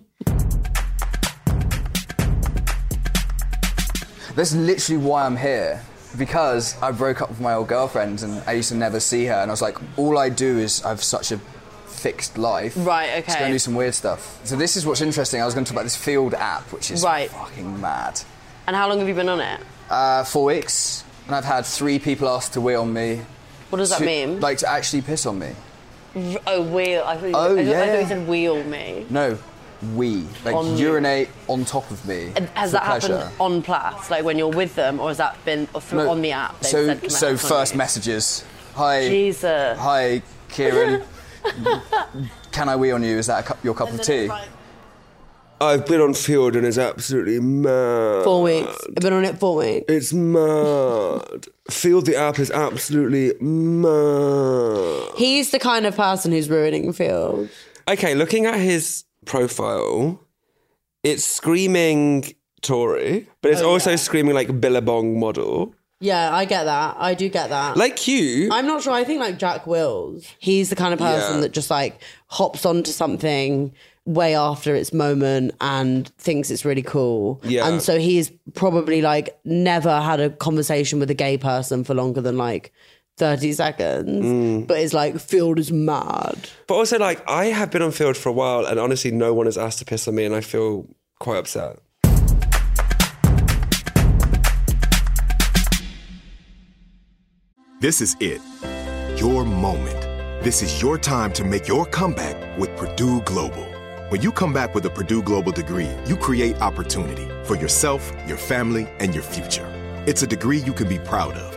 That's 4.35 4.53
literally 4.53 5.01
why 5.03 5.25
I'm 5.25 5.35
here. 5.35 5.81
Because 6.17 6.81
I 6.81 6.91
broke 6.91 7.21
up 7.21 7.29
with 7.29 7.39
my 7.39 7.53
old 7.53 7.67
girlfriend 7.67 8.23
and 8.23 8.41
I 8.47 8.53
used 8.53 8.69
to 8.69 8.75
never 8.75 8.99
see 8.99 9.25
her. 9.25 9.33
And 9.35 9.51
I 9.51 9.53
was 9.53 9.61
like, 9.61 9.77
all 9.97 10.17
I 10.17 10.29
do 10.29 10.57
is 10.57 10.83
I 10.83 10.89
have 10.89 11.03
such 11.03 11.31
a 11.31 11.37
fixed 11.85 12.37
life. 12.37 12.73
Right, 12.77 13.09
Let's 13.09 13.27
go 13.27 13.33
okay. 13.33 13.43
and 13.45 13.53
do 13.53 13.59
some 13.59 13.75
weird 13.75 13.93
stuff. 13.95 14.39
So 14.45 14.55
this 14.55 14.75
is 14.77 14.85
what's 14.85 15.01
interesting. 15.01 15.41
I 15.41 15.45
was 15.45 15.53
going 15.53 15.65
to 15.65 15.69
talk 15.71 15.77
about 15.77 15.83
this 15.85 15.97
Feeld 15.97 16.33
app, 16.33 16.71
which 16.71 16.91
is 16.91 17.03
Right. 17.03 17.29
fucking 17.29 17.79
mad. 17.81 18.21
And 18.67 18.75
how 18.75 18.87
long 18.89 18.99
have 18.99 19.07
you 19.07 19.13
been 19.13 19.29
on 19.29 19.39
it? 19.41 19.59
Uh, 19.89 20.23
four 20.23 20.45
weeks, 20.45 21.03
and 21.27 21.35
I've 21.35 21.45
had 21.45 21.65
three 21.65 21.97
people 21.99 22.27
ask 22.29 22.51
to 22.53 22.61
wee 22.61 22.75
on 22.75 22.91
me. 22.91 23.21
What 23.69 23.79
does 23.79 23.89
that 23.91 24.01
mean? 24.01 24.39
Like 24.41 24.57
to 24.59 24.69
actually 24.69 25.01
piss 25.01 25.25
on 25.25 25.39
me. 25.39 25.51
Oh, 26.47 26.61
wheel. 26.63 27.03
I 27.05 27.15
thought 27.17 27.25
you, 27.27 27.31
Oh, 27.35 27.45
I, 27.45 27.47
thought, 27.47 27.57
I 27.57 27.61
yeah. 27.61 27.85
thought 27.85 28.01
you 28.01 28.07
said 28.07 28.27
wheel 28.27 28.63
me. 28.63 29.05
No, 29.09 29.37
wee. 29.95 30.25
Like 30.45 30.55
On 30.55 30.77
you. 30.77 30.87
urinate 30.89 31.29
on 31.47 31.65
top 31.65 31.89
of 31.91 32.05
me. 32.07 32.31
And 32.35 32.47
Has 32.49 32.71
that 32.71 32.83
pleasure. 32.83 33.17
happened 33.17 33.35
on 33.39 33.61
Plus, 33.61 34.09
like 34.11 34.23
when 34.23 34.37
you're 34.37 34.47
with 34.49 34.75
them, 34.75 34.99
or 34.99 35.09
has 35.09 35.17
that 35.17 35.43
been 35.45 35.67
or 35.73 35.81
through, 35.81 36.05
No, 36.05 36.11
on 36.11 36.21
the 36.21 36.31
app? 36.31 36.63
So, 36.63 36.85
said, 36.87 37.11
so 37.11 37.37
first 37.37 37.73
you?" 37.73 37.77
messages. 37.77 38.43
Hi. 38.75 39.07
Jesus. 39.07 39.77
Hi, 39.79 40.21
Kieran. 40.49 41.03
Can 42.51 42.69
I 42.69 42.75
wee 42.75 42.91
on 42.91 43.03
you? 43.03 43.17
Is 43.17 43.27
that 43.27 43.43
a 43.43 43.47
cup, 43.47 43.63
your 43.63 43.73
cup 43.73 43.91
of 43.91 44.01
tea? 44.01 44.29
I've 45.59 45.87
been 45.87 46.01
on 46.01 46.11
Feeld 46.13 46.55
and 46.55 46.67
it's 46.67 46.77
absolutely 46.77 47.39
mad. 47.39 48.23
four 48.23 48.43
weeks. 48.43 48.77
I've 48.89 48.95
been 48.95 49.13
on 49.13 49.25
it 49.25 49.39
four 49.39 49.55
weeks. 49.55 49.85
It's 49.91 50.13
mad. 50.13 51.47
Feeld 51.71 52.05
the 52.05 52.15
app 52.15 52.37
is 52.37 52.51
absolutely 52.51 53.33
mad. 53.43 55.09
He's 55.17 55.49
the 55.51 55.57
kind 55.59 55.85
of 55.87 55.95
person 55.95 56.31
who's 56.31 56.47
ruining 56.49 56.93
Feeld. 56.93 57.49
Okay, 57.87 58.13
looking 58.13 58.45
at 58.45 58.59
his 58.59 59.03
profile, 59.27 60.19
it's 61.03 61.23
screaming 61.23 62.33
Tory, 62.61 63.27
but 63.41 63.51
it's 63.51 63.61
Oh, 63.61 63.69
also 63.71 63.91
yeah. 63.91 63.95
screaming 63.97 64.33
like 64.33 64.59
Billabong 64.59 65.19
model. 65.19 65.73
Yeah, 65.99 66.33
I 66.33 66.45
get 66.45 66.65
that. 66.65 66.95
I 66.99 67.13
do 67.15 67.27
get 67.29 67.49
that. 67.49 67.75
Like 67.77 68.07
you. 68.07 68.49
I'm 68.51 68.67
not 68.67 68.83
sure. 68.83 68.93
I 68.93 69.03
think 69.03 69.19
like 69.19 69.37
Jack 69.39 69.65
Wills. 69.65 70.25
He's 70.39 70.69
the 70.69 70.75
kind 70.75 70.93
of 70.93 70.99
person 70.99 71.35
Yeah. 71.35 71.41
that 71.41 71.53
just 71.53 71.69
like 71.71 72.01
hops 72.27 72.65
onto 72.65 72.91
something 72.91 73.73
way 74.05 74.35
after 74.35 74.73
its 74.75 74.93
moment 74.93 75.53
and 75.59 76.07
thinks 76.17 76.49
it's 76.51 76.63
really 76.65 76.83
cool. 76.83 77.41
Yeah. 77.43 77.67
And 77.67 77.81
so 77.81 77.99
he's 77.99 78.31
probably 78.53 79.01
like 79.01 79.37
never 79.43 79.99
had 79.99 80.19
a 80.19 80.29
conversation 80.29 80.99
with 80.99 81.09
a 81.09 81.15
gay 81.15 81.37
person 81.37 81.83
for 81.83 81.93
longer 81.95 82.21
than 82.21 82.37
like 82.37 82.71
30 83.17 83.51
seconds, 83.53 84.25
Mm. 84.25 84.67
but 84.67 84.77
it's 84.79 84.93
like, 84.93 85.15
Feeld 85.15 85.57
is 85.59 85.71
mad. 85.71 86.37
But 86.67 86.75
also, 86.75 86.99
like, 86.99 87.21
I 87.27 87.45
have 87.45 87.71
been 87.71 87.81
on 87.81 87.91
Feeld 87.91 88.15
for 88.15 88.29
a 88.29 88.33
while, 88.33 88.65
and 88.65 88.79
honestly, 88.79 89.11
no 89.11 89.33
one 89.33 89.47
has 89.47 89.57
asked 89.57 89.79
to 89.79 89.85
piss 89.85 90.07
on 90.07 90.15
me, 90.15 90.25
and 90.25 90.35
I 90.35 90.41
feel 90.41 90.85
quite 91.19 91.37
upset. 91.37 91.77
This 97.79 98.01
is 98.01 98.15
it. 98.19 98.41
Your 99.19 99.45
moment. 99.45 100.01
This 100.43 100.61
is 100.61 100.81
your 100.81 100.97
time 100.97 101.31
to 101.33 101.43
make 101.43 101.67
your 101.67 101.85
comeback 101.85 102.57
with 102.57 102.75
Purdue 102.77 103.21
Global. 103.21 103.65
When 104.09 104.21
you 104.21 104.31
come 104.31 104.53
back 104.53 104.73
with 104.73 104.85
a 104.85 104.89
Purdue 104.89 105.21
Global 105.21 105.51
degree, 105.51 105.89
you 106.05 106.15
create 106.15 106.55
opportunity 106.61 107.27
for 107.45 107.55
yourself, 107.55 108.11
your 108.27 108.37
family, 108.37 108.87
and 108.99 109.13
your 109.13 109.23
future. 109.23 109.67
It's 110.07 110.21
a 110.23 110.27
degree 110.27 110.59
you 110.59 110.73
can 110.73 110.87
be 110.87 110.99
proud 110.99 111.33
of, 111.35 111.56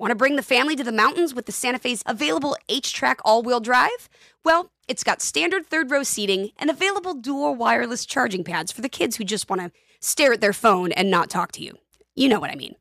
Want 0.00 0.10
to 0.12 0.16
bring 0.16 0.36
the 0.36 0.42
family 0.42 0.76
to 0.76 0.82
the 0.82 0.92
mountains 0.92 1.34
with 1.34 1.44
the 1.44 1.52
Santa 1.52 1.78
Fe's 1.78 2.02
available 2.06 2.56
HTRAC 2.70 3.16
all-wheel 3.22 3.60
drive? 3.60 4.08
Well, 4.46 4.72
it's 4.88 5.04
got 5.04 5.20
standard 5.20 5.66
third 5.66 5.90
row 5.90 6.04
seating 6.04 6.52
and 6.56 6.70
available 6.70 7.12
dual 7.12 7.54
wireless 7.54 8.06
charging 8.06 8.42
pads 8.42 8.72
for 8.72 8.80
the 8.80 8.88
kids 8.88 9.16
who 9.16 9.24
just 9.24 9.50
want 9.50 9.60
to 9.60 9.70
stare 10.00 10.32
at 10.32 10.40
their 10.40 10.54
phone 10.54 10.90
and 10.92 11.10
not 11.10 11.28
talk 11.28 11.52
to 11.52 11.62
you. 11.62 11.76
You 12.14 12.30
know 12.30 12.40
what 12.40 12.48
I 12.48 12.54
mean. 12.54 12.76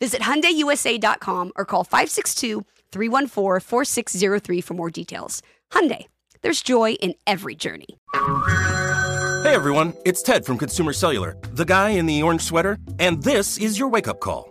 Visit 0.00 0.22
HyundaiUSA.com 0.22 1.52
or 1.54 1.64
call 1.64 1.84
562-314-4603 1.84 4.64
for 4.64 4.74
more 4.74 4.90
details. 4.90 5.42
Hyundai, 5.70 6.06
there's 6.42 6.60
joy 6.60 6.94
in 6.94 7.14
every 7.24 7.54
journey. 7.54 7.86
Hey 9.44 9.54
everyone, 9.54 9.94
it's 10.04 10.22
Ted 10.22 10.44
from 10.44 10.58
Consumer 10.58 10.92
Cellular, 10.92 11.36
the 11.52 11.64
guy 11.64 11.90
in 11.90 12.06
the 12.06 12.20
orange 12.20 12.42
sweater, 12.42 12.78
and 12.98 13.22
this 13.22 13.58
is 13.58 13.78
your 13.78 13.88
wake 13.88 14.08
up 14.08 14.18
call. 14.18 14.50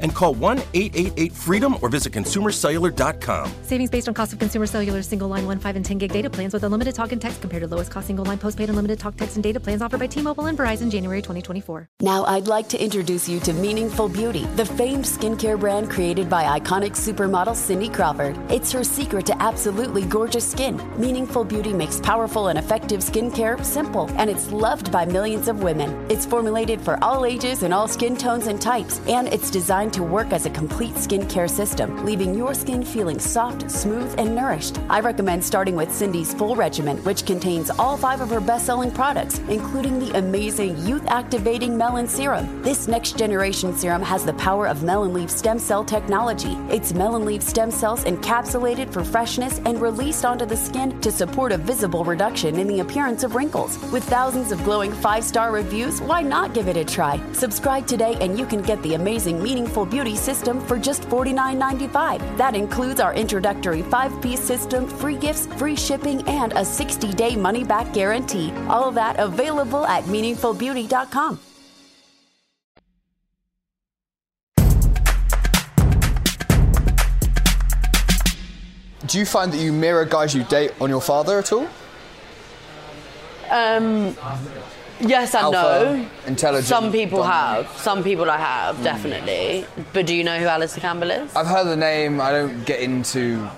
And 0.00 0.14
call 0.14 0.34
1 0.34 0.58
888 0.74 1.32
freedom 1.32 1.76
or 1.82 1.88
visit 1.88 2.12
consumercellular.com. 2.12 3.52
Savings 3.62 3.90
based 3.90 4.08
on 4.08 4.14
cost 4.14 4.32
of 4.32 4.38
consumer 4.38 4.66
cellular 4.66 5.02
single 5.02 5.28
line 5.28 5.46
1, 5.46 5.58
5, 5.58 5.76
and 5.76 5.84
10 5.84 5.98
gig 5.98 6.12
data 6.12 6.30
plans 6.30 6.52
with 6.52 6.64
unlimited 6.64 6.94
talk 6.94 7.12
and 7.12 7.20
text 7.20 7.40
compared 7.40 7.62
to 7.62 7.68
lowest 7.68 7.90
cost 7.90 8.06
single 8.06 8.24
line 8.24 8.38
postpaid 8.38 8.68
unlimited 8.68 8.98
talk, 8.98 9.16
text, 9.16 9.36
and 9.36 9.42
data 9.42 9.60
plans 9.60 9.82
offered 9.82 10.00
by 10.00 10.06
T 10.06 10.20
Mobile 10.22 10.46
and 10.46 10.58
Verizon 10.58 10.90
January 10.90 11.20
2024. 11.20 11.88
Now, 12.00 12.24
I'd 12.24 12.48
like 12.48 12.68
to 12.70 12.82
introduce 12.82 13.28
you 13.28 13.40
to 13.40 13.52
Meaningful 13.52 14.08
Beauty, 14.08 14.44
the 14.56 14.66
famed 14.66 15.04
skincare 15.04 15.58
brand 15.58 15.90
created 15.90 16.28
by 16.28 16.58
iconic 16.58 16.92
supermodel 16.92 17.54
Cindy 17.54 17.88
Crawford. 17.88 18.36
It's 18.50 18.72
her 18.72 18.84
secret 18.84 19.26
to 19.26 19.42
absolutely 19.42 20.04
gorgeous 20.04 20.48
skin. 20.48 20.80
Meaningful 20.98 21.44
Beauty 21.44 21.72
makes 21.72 22.00
powerful 22.00 22.48
and 22.48 22.58
effective 22.58 23.00
skincare 23.00 23.64
simple, 23.64 24.10
and 24.16 24.28
it's 24.30 24.50
loved 24.50 24.90
by 24.90 25.04
millions 25.04 25.48
of 25.48 25.62
women. 25.62 26.06
It's 26.10 26.26
formulated 26.26 26.80
for 26.80 27.02
all 27.02 27.24
ages 27.24 27.62
and 27.62 27.72
all 27.72 27.88
skin 27.88 28.16
tones 28.16 28.46
and 28.46 28.60
types, 28.60 29.00
and 29.06 29.28
it's 29.28 29.50
designed 29.50 29.85
to 29.92 30.02
work 30.02 30.32
as 30.32 30.46
a 30.46 30.50
complete 30.50 30.94
skincare 30.94 31.48
system, 31.48 32.04
leaving 32.04 32.34
your 32.34 32.54
skin 32.54 32.84
feeling 32.84 33.18
soft, 33.18 33.70
smooth, 33.70 34.14
and 34.18 34.34
nourished. 34.34 34.78
I 34.88 35.00
recommend 35.00 35.44
starting 35.44 35.76
with 35.76 35.92
Cindy's 35.92 36.32
full 36.32 36.56
regimen, 36.56 36.98
which 37.04 37.26
contains 37.26 37.70
all 37.70 37.96
five 37.96 38.20
of 38.20 38.30
her 38.30 38.40
best 38.40 38.66
selling 38.66 38.90
products, 38.90 39.38
including 39.48 39.98
the 39.98 40.16
amazing 40.18 40.76
youth 40.86 41.06
activating 41.08 41.76
melon 41.76 42.08
serum. 42.08 42.62
This 42.62 42.88
next 42.88 43.18
generation 43.18 43.76
serum 43.76 44.02
has 44.02 44.24
the 44.24 44.34
power 44.34 44.66
of 44.66 44.82
melon 44.82 45.12
leaf 45.12 45.30
stem 45.30 45.58
cell 45.58 45.84
technology. 45.84 46.56
It's 46.70 46.92
melon 46.92 47.24
leaf 47.24 47.42
stem 47.42 47.70
cells 47.70 48.04
encapsulated 48.04 48.92
for 48.92 49.04
freshness 49.04 49.60
and 49.64 49.80
released 49.80 50.24
onto 50.24 50.46
the 50.46 50.56
skin 50.56 51.00
to 51.00 51.12
support 51.12 51.52
a 51.52 51.58
visible 51.58 52.04
reduction 52.04 52.58
in 52.58 52.66
the 52.66 52.80
appearance 52.80 53.22
of 53.24 53.34
wrinkles. 53.34 53.78
With 53.92 54.04
thousands 54.04 54.52
of 54.52 54.62
glowing 54.64 54.92
five 54.92 55.24
star 55.24 55.52
reviews, 55.52 56.00
why 56.00 56.22
not 56.22 56.54
give 56.54 56.68
it 56.68 56.76
a 56.76 56.84
try? 56.84 57.20
Subscribe 57.32 57.86
today 57.86 58.16
and 58.20 58.38
you 58.38 58.46
can 58.46 58.62
get 58.62 58.82
the 58.82 58.94
amazing 58.94 59.42
Meaningful 59.42 59.75
Beauty 59.84 60.16
system 60.16 60.60
for 60.60 60.78
just 60.78 61.02
$49.95. 61.02 62.36
That 62.38 62.54
includes 62.54 63.00
our 63.00 63.12
introductory 63.12 63.82
five 63.82 64.22
piece 64.22 64.40
system, 64.40 64.88
free 64.88 65.16
gifts, 65.16 65.46
free 65.58 65.76
shipping, 65.76 66.22
and 66.28 66.52
a 66.54 66.64
60 66.64 67.12
day 67.12 67.36
money 67.36 67.64
back 67.64 67.92
guarantee. 67.92 68.52
All 68.68 68.88
of 68.88 68.94
that 68.94 69.18
available 69.18 69.84
at 69.84 70.04
meaningfulbeauty.com. 70.04 71.40
Do 79.06 79.18
you 79.18 79.26
find 79.26 79.52
that 79.52 79.58
you 79.58 79.72
mirror 79.72 80.04
guys 80.04 80.34
you 80.34 80.42
date 80.44 80.72
on 80.80 80.90
your 80.90 81.00
father 81.00 81.38
at 81.38 81.52
all? 81.52 81.68
Um, 83.50 84.16
yes 85.00 85.34
and 85.34 85.54
Alpha, 85.54 85.96
no. 85.96 86.08
intelligent, 86.26 86.66
Some 86.66 86.90
people 86.92 87.18
dominant. 87.22 87.66
have. 87.68 87.78
Some 87.78 88.02
people 88.04 88.30
I 88.30 88.38
have, 88.38 88.82
definitely. 88.82 89.66
But 89.92 90.06
do 90.06 90.14
you 90.14 90.24
know 90.24 90.38
who 90.38 90.46
Alastair 90.46 90.80
Campbell 90.82 91.10
is? 91.10 91.34
I've 91.36 91.46
heard 91.46 91.64
the 91.64 91.76
name. 91.76 92.20
I 92.20 92.30
don't 92.32 92.64
get 92.64 92.80
into. 92.80 93.20
You 93.20 93.50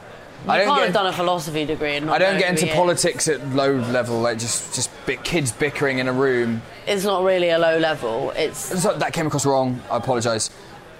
I 0.52 0.58
don't 0.58 0.66
can't 0.66 0.78
get. 0.78 0.84
have 0.86 0.94
done 0.94 1.06
a 1.08 1.12
philosophy 1.12 1.64
degree 1.64 1.96
and 1.96 2.06
not 2.06 2.14
I 2.14 2.18
don't 2.18 2.38
get 2.38 2.50
into 2.50 2.64
he 2.64 2.70
is. 2.70 2.76
politics 2.76 3.26
at 3.28 3.46
low 3.50 3.72
level, 3.74 4.20
like 4.20 4.38
just 4.38 4.74
just 4.74 4.90
kids 5.24 5.50
bickering 5.52 5.98
in 5.98 6.06
a 6.08 6.12
room. 6.12 6.62
It's 6.86 7.04
not 7.04 7.24
really 7.24 7.50
a 7.50 7.58
low 7.58 7.76
level. 7.78 8.30
It's 8.36 8.58
So 8.80 8.96
that 8.96 9.12
came 9.12 9.26
across 9.26 9.44
wrong. 9.44 9.80
I 9.90 9.96
apologise. 9.96 10.50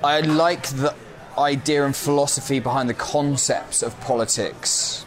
I 0.02 0.20
like 0.20 0.66
the 0.68 0.94
idea 1.38 1.84
and 1.86 1.94
philosophy 1.94 2.58
behind 2.58 2.88
the 2.88 2.94
concepts 2.94 3.82
of 3.82 3.98
politics. 4.00 5.06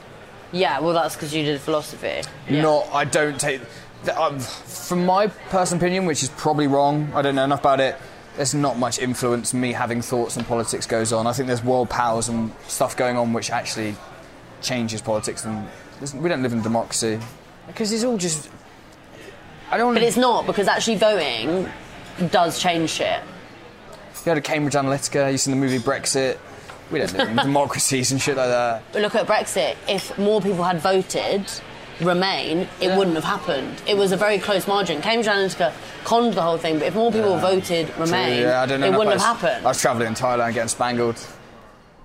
yeah. 0.53 0.79
Well, 0.79 0.93
that's 0.93 1.15
because 1.15 1.33
you 1.35 1.43
did 1.43 1.59
philosophy. 1.61 2.21
Yeah. 2.49 2.61
Not, 2.61 2.87
I 2.93 3.03
don't 3.05 3.39
take. 3.39 3.61
Um, 4.09 4.39
From 4.39 5.05
my 5.05 5.27
personal 5.27 5.81
opinion, 5.83 6.05
which 6.05 6.23
is 6.23 6.29
probably 6.29 6.67
wrong, 6.67 7.11
I 7.13 7.21
don't 7.21 7.35
know 7.35 7.43
enough 7.43 7.59
about 7.59 7.79
it. 7.79 7.95
There's 8.35 8.53
not 8.53 8.77
much 8.77 8.99
influence 8.99 9.53
me 9.53 9.73
having 9.73 10.01
thoughts 10.01 10.37
on 10.37 10.45
politics 10.45 10.85
goes 10.87 11.11
on. 11.11 11.27
I 11.27 11.33
think 11.33 11.47
there's 11.47 11.63
world 11.63 11.89
powers 11.89 12.29
and 12.29 12.51
stuff 12.67 12.95
going 12.95 13.17
on 13.17 13.33
which 13.33 13.51
actually 13.51 13.95
changes 14.61 15.01
politics, 15.01 15.43
and 15.45 15.67
we 16.15 16.29
don't 16.29 16.41
live 16.41 16.53
in 16.53 16.61
democracy 16.61 17.19
because 17.67 17.91
it's 17.91 18.03
all 18.03 18.17
just. 18.17 18.49
I 19.69 19.77
don't. 19.77 19.93
But 19.93 20.03
it's 20.03 20.17
not 20.17 20.45
because 20.45 20.67
actually 20.67 20.97
voting 20.97 21.69
does 22.31 22.59
change 22.59 22.91
shit. 22.91 23.21
You 24.25 24.29
had 24.29 24.37
a 24.37 24.41
Cambridge 24.41 24.75
Analytica. 24.75 25.31
You 25.31 25.37
seen 25.37 25.53
the 25.53 25.59
movie 25.59 25.79
Brexit. 25.79 26.37
We 26.91 26.99
don't 26.99 27.13
live 27.13 27.29
in 27.29 27.35
democracies 27.37 28.11
and 28.11 28.21
shit 28.21 28.37
like 28.37 28.49
that. 28.49 28.83
But 28.91 29.01
look 29.01 29.15
at 29.15 29.25
Brexit. 29.25 29.75
If 29.87 30.17
more 30.17 30.41
people 30.41 30.63
had 30.63 30.79
voted 30.79 31.49
Remain, 32.01 32.67
it 32.79 32.97
wouldn't 32.97 33.15
have 33.15 33.23
happened. 33.23 33.81
It 33.87 33.95
was 33.95 34.11
a 34.11 34.17
very 34.17 34.39
close 34.39 34.67
margin. 34.67 35.01
Cambridge 35.01 35.27
Analytica 35.27 35.71
conned 36.03 36.33
the 36.33 36.41
whole 36.41 36.57
thing, 36.57 36.79
but 36.79 36.87
if 36.87 36.95
more 36.95 37.11
people 37.11 37.37
voted 37.37 37.95
Remain, 37.97 38.41
Yeah, 38.41 38.61
I 38.61 38.65
don't 38.65 38.79
know 38.79 38.87
it 38.87 38.97
wouldn't 38.97 39.19
have 39.19 39.39
happened. 39.39 39.65
I 39.65 39.69
was 39.69 39.79
travelling 39.79 40.07
in 40.07 40.13
Thailand 40.15 40.53
getting 40.53 40.67
spangled. 40.69 41.17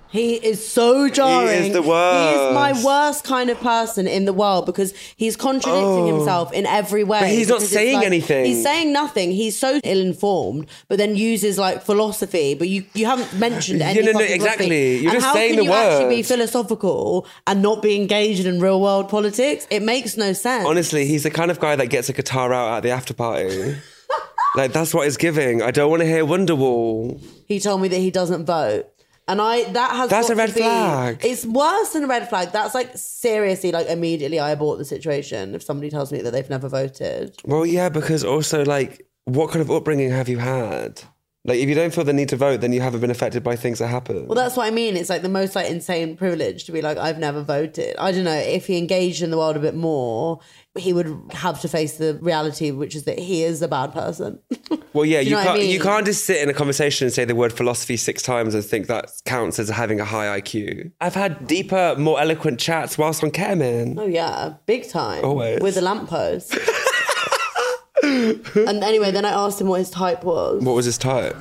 He 0.09 0.35
is 0.35 0.65
so 0.65 1.09
jarring. 1.09 1.63
He 1.63 1.67
is 1.67 1.73
the 1.73 1.81
worst. 1.81 2.37
He 2.37 2.43
is 2.43 2.53
my 2.53 2.83
worst. 2.83 3.23
kind 3.23 3.49
of 3.49 3.59
person 3.59 4.07
in 4.07 4.25
the 4.25 4.33
world 4.33 4.65
because 4.65 4.93
he's 5.17 5.35
contradicting 5.35 5.83
oh. 5.83 6.15
himself 6.15 6.53
in 6.53 6.65
every 6.65 7.03
way. 7.03 7.17
Oh. 7.17 7.21
But 7.21 7.29
he's 7.29 7.49
not 7.49 7.61
saying 7.61 7.95
like- 7.95 8.05
anything. 8.05 8.45
He's 8.45 8.63
saying 8.63 8.93
nothing. 8.93 9.31
He's 9.31 9.57
so 9.57 9.79
ill-informed, 9.83 10.67
but 10.87 10.97
then 10.97 11.15
uses 11.15 11.57
like 11.57 11.83
philosophy. 11.83 12.53
But 12.53 12.69
you 12.69 12.85
you 12.93 13.05
haven't 13.05 13.33
mentioned 13.37 13.81
any 13.81 13.99
Yeah, 13.99 14.11
no, 14.11 14.19
no, 14.19 14.25
exactly. 14.25 14.67
philosophy. 14.67 15.03
You're 15.03 15.11
and 15.11 15.21
just 15.21 15.25
how 15.25 15.33
saying 15.33 15.49
can 15.55 15.57
the 15.57 15.65
you 15.65 15.71
actually 15.71 16.09
be 16.09 16.15
words. 16.17 16.27
philosophical 16.27 17.27
and 17.45 17.61
not 17.61 17.81
be 17.81 17.95
engaged 17.95 18.45
in 18.45 18.59
real 18.59 18.81
world 18.81 19.09
politics? 19.09 19.67
It 19.69 19.81
makes 19.83 20.15
no 20.15 20.33
sense. 20.33 20.65
Honestly, 20.67 21.05
he's 21.05 21.23
the 21.23 21.31
kind 21.31 21.51
of 21.51 21.59
guy 21.59 21.75
that 21.75 21.87
gets 21.87 22.09
a 22.09 22.13
guitar 22.13 22.53
out 22.53 22.77
at 22.77 22.83
the 22.83 22.91
after 22.91 23.13
party. 23.13 23.75
like 24.55 24.71
that's 24.71 24.93
what 24.93 25.05
he's 25.05 25.17
giving. 25.17 25.61
I 25.61 25.71
don't 25.71 25.89
want 25.89 26.01
to 26.01 26.07
hear 26.07 26.23
Wonderwall. 26.25 27.21
he 27.45 27.59
told 27.59 27.81
me 27.81 27.87
that 27.89 27.97
he 27.99 28.11
doesn't 28.11 28.45
vote. 28.45 28.89
And 29.27 29.41
I 29.41 29.63
that 29.71 29.91
has 29.91 30.09
That's 30.09 30.29
a 30.29 30.35
red 30.35 30.53
be- 30.53 30.61
flag. 30.61 31.19
It's 31.23 31.45
worse 31.45 31.89
than 31.89 32.05
a 32.05 32.07
red 32.07 32.29
flag. 32.29 32.51
That's 32.51 32.73
like 32.73 32.91
seriously 32.95 33.71
like 33.71 33.87
immediately 33.87 34.39
I 34.39 34.51
abort 34.51 34.77
the 34.77 34.85
situation 34.85 35.53
if 35.53 35.63
somebody 35.63 35.89
tells 35.89 36.11
me 36.11 36.21
that 36.21 36.31
they've 36.31 36.49
never 36.49 36.69
voted. 36.69 37.35
Well, 37.43 37.65
yeah, 37.65 37.89
because 37.89 38.23
also 38.23 38.63
like, 38.63 39.05
what 39.25 39.51
kind 39.51 39.61
of 39.61 39.69
upbringing 39.69 40.11
have 40.11 40.29
you 40.29 40.37
had? 40.37 41.01
Like, 41.47 41.59
if 41.59 41.69
you 41.69 41.75
don't 41.75 41.93
feel 41.93 42.03
the 42.03 42.11
need 42.11 42.27
to 42.29 42.35
vote, 42.35 42.59
then 42.59 42.73
you 42.73 42.81
haven't 42.81 42.99
been 42.99 43.09
affected 43.09 43.41
by 43.41 43.55
things 43.55 43.79
that 43.79 43.87
happen. 43.87 44.27
Well, 44.27 44.35
that's 44.35 44.57
what 44.57 44.67
I 44.67 44.69
mean. 44.71 44.97
It's 44.97 45.09
like 45.09 45.21
the 45.21 45.29
most 45.29 45.55
like 45.55 45.69
insane 45.69 46.17
privilege 46.17 46.65
to 46.65 46.73
be 46.73 46.81
like, 46.81 46.97
I've 46.97 47.19
never 47.19 47.41
voted. 47.41 47.95
I 47.97 48.11
don't 48.11 48.25
know 48.25 48.33
if 48.33 48.67
he 48.67 48.77
engaged 48.77 49.21
in 49.21 49.31
the 49.31 49.37
world 49.37 49.55
a 49.55 49.59
bit 49.59 49.73
more, 49.73 50.41
he 50.77 50.93
would 50.93 51.19
have 51.31 51.59
to 51.61 51.67
face 51.67 51.97
the 51.97 52.17
reality, 52.21 52.71
which 52.71 52.95
is 52.95 53.03
that 53.03 53.19
he 53.19 53.43
is 53.43 53.61
a 53.61 53.67
bad 53.67 53.93
person. 53.93 54.39
Well, 54.93 55.05
yeah, 55.05 55.19
you, 55.19 55.25
you 55.25 55.31
know 55.31 55.37
what 55.37 55.41
I 55.41 55.45
can't 55.51 55.59
mean? 55.59 55.69
you 55.69 55.79
can't 55.79 56.05
just 56.07 56.25
sit 56.25 56.41
in 56.41 56.49
a 56.49 56.55
conversation 56.55 57.05
and 57.05 57.13
say 57.13 57.23
the 57.23 57.35
word 57.35 57.53
philosophy 57.53 57.97
six 57.97 58.23
times 58.23 58.55
and 58.55 58.65
think 58.65 58.87
that 58.87 59.11
counts 59.25 59.59
as 59.59 59.69
having 59.69 59.99
a 59.99 60.05
high 60.05 60.41
IQ. 60.41 60.91
I've 60.99 61.13
had 61.13 61.45
deeper, 61.45 61.93
more 61.99 62.19
eloquent 62.19 62.59
chats 62.59 62.97
whilst 62.97 63.23
on 63.23 63.29
Kemen. 63.29 63.99
oh 63.99 64.07
yeah, 64.07 64.55
big 64.65 64.89
time. 64.89 65.23
Always. 65.23 65.61
with 65.61 65.77
a 65.77 65.81
lamppost. 65.81 66.51
and 68.03 68.83
anyway, 68.83 69.11
then 69.11 69.23
I 69.25 69.29
asked 69.29 69.61
him 69.61 69.67
what 69.67 69.79
his 69.79 69.89
type 69.91 70.23
was. 70.23 70.63
What 70.63 70.73
was 70.75 70.85
his 70.85 70.97
type? 70.97 71.35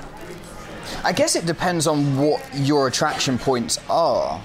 I 1.04 1.12
guess 1.12 1.34
it 1.34 1.46
depends 1.46 1.86
on 1.86 2.18
what 2.18 2.42
your 2.54 2.88
attraction 2.88 3.38
points 3.38 3.78
are. 3.88 4.40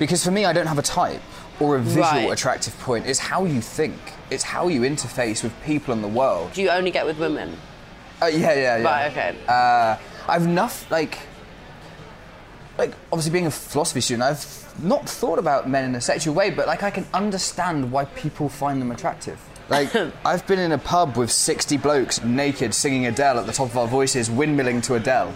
Because 0.00 0.24
for 0.24 0.30
me, 0.32 0.44
I 0.44 0.52
don't 0.52 0.66
have 0.66 0.78
a 0.78 0.82
type 0.82 1.22
or 1.60 1.76
a 1.76 1.80
visual 1.80 2.02
Right. 2.04 2.32
attractive 2.32 2.76
point. 2.80 3.06
It's 3.06 3.18
how 3.20 3.44
you 3.44 3.60
think, 3.60 3.94
it's 4.30 4.44
how 4.44 4.68
you 4.68 4.82
interface 4.82 5.42
with 5.42 5.52
people 5.62 5.92
in 5.92 6.02
the 6.02 6.08
world. 6.08 6.52
Do 6.52 6.62
you 6.62 6.70
only 6.70 6.90
get 6.90 7.04
with 7.04 7.18
women? 7.18 7.56
Uh, 8.22 8.26
yeah, 8.26 8.52
yeah, 8.52 8.76
yeah. 8.78 8.82
Right, 8.82 9.10
okay. 9.10 9.36
Uh, 9.48 9.96
I've 10.28 10.44
enough, 10.44 10.90
like, 10.90 11.18
like, 12.78 12.92
obviously 13.12 13.32
being 13.32 13.46
a 13.46 13.50
philosophy 13.50 14.00
student, 14.00 14.22
I've 14.22 14.82
not 14.82 15.08
thought 15.08 15.38
about 15.38 15.68
men 15.68 15.84
in 15.84 15.94
a 15.94 16.00
sexual 16.00 16.34
way, 16.34 16.50
but 16.50 16.66
like, 16.66 16.82
I 16.82 16.90
can 16.90 17.06
understand 17.12 17.90
why 17.90 18.04
people 18.06 18.48
find 18.48 18.80
them 18.80 18.92
attractive. 18.92 19.40
Like, 19.68 19.94
I've 20.24 20.46
been 20.46 20.58
in 20.58 20.72
a 20.72 20.78
pub 20.78 21.16
with 21.16 21.30
60 21.30 21.76
blokes 21.78 22.22
naked 22.22 22.74
singing 22.74 23.06
Adele 23.06 23.38
at 23.38 23.46
the 23.46 23.52
top 23.52 23.70
of 23.70 23.78
our 23.78 23.88
voices, 23.88 24.28
windmilling 24.28 24.82
to 24.84 24.94
Adele. 24.94 25.32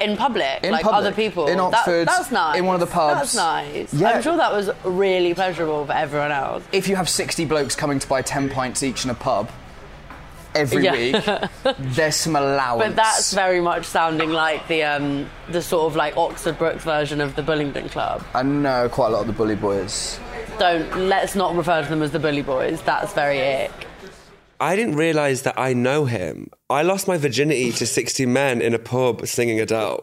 In 0.00 0.16
public, 0.16 0.60
In 0.64 0.72
like 0.72 0.82
public. 0.82 0.98
other 0.98 1.12
people. 1.12 1.46
In 1.46 1.58
That- 1.58 1.74
Oxford, 1.74 2.08
that's 2.08 2.30
nice. 2.32 2.58
in 2.58 2.66
one 2.66 2.74
of 2.74 2.80
the 2.80 2.86
pubs. 2.92 3.32
That's 3.32 3.34
nice. 3.36 3.94
Yeah. 3.94 4.10
I'm 4.10 4.22
sure 4.22 4.36
that 4.36 4.52
was 4.52 4.70
really 4.84 5.34
pleasurable 5.34 5.86
for 5.86 5.92
everyone 5.92 6.32
else. 6.32 6.62
If 6.72 6.88
you 6.88 6.96
have 6.96 7.08
60 7.08 7.44
blokes 7.44 7.74
coming 7.76 7.98
to 8.00 8.08
buy 8.08 8.22
10 8.22 8.50
pints 8.50 8.82
each 8.82 9.04
in 9.04 9.10
a 9.10 9.14
pub 9.14 9.48
every 10.54 10.84
Yeah. 10.84 10.92
week, 10.92 11.76
there's 11.78 12.16
some 12.16 12.34
allowance. 12.36 12.84
But 12.84 12.96
that's 12.96 13.32
very 13.32 13.60
much 13.60 13.84
sounding 13.84 14.30
like 14.30 14.66
the 14.68 14.82
um, 14.84 15.30
the 15.48 15.62
sort 15.62 15.86
of 15.86 15.96
like 15.96 16.16
Oxford 16.16 16.58
Brookes 16.58 16.84
version 16.84 17.20
of 17.20 17.34
the 17.36 17.42
Bullingdon 17.42 17.88
Club. 17.90 18.24
I 18.34 18.42
know 18.42 18.88
quite 18.88 19.08
a 19.08 19.10
lot 19.10 19.20
of 19.22 19.26
the 19.28 19.32
bully 19.32 19.56
boys. 19.56 20.18
Don't 20.58 21.08
let's 21.08 21.34
not 21.34 21.54
refer 21.56 21.82
to 21.82 21.88
them 21.88 22.02
as 22.02 22.10
the 22.12 22.18
Bully 22.20 22.42
Boys. 22.42 22.80
That's 22.82 23.12
very 23.12 23.40
ick. 23.64 23.72
I 24.64 24.76
didn't 24.76 24.96
realise 24.96 25.42
that 25.42 25.58
I 25.58 25.74
know 25.74 26.06
him. 26.06 26.48
I 26.70 26.80
lost 26.80 27.06
my 27.06 27.18
virginity 27.18 27.70
to 27.72 27.86
60 27.86 28.24
men 28.24 28.62
in 28.62 28.72
a 28.72 28.78
pub 28.78 29.26
singing 29.26 29.60
Adele. 29.60 30.00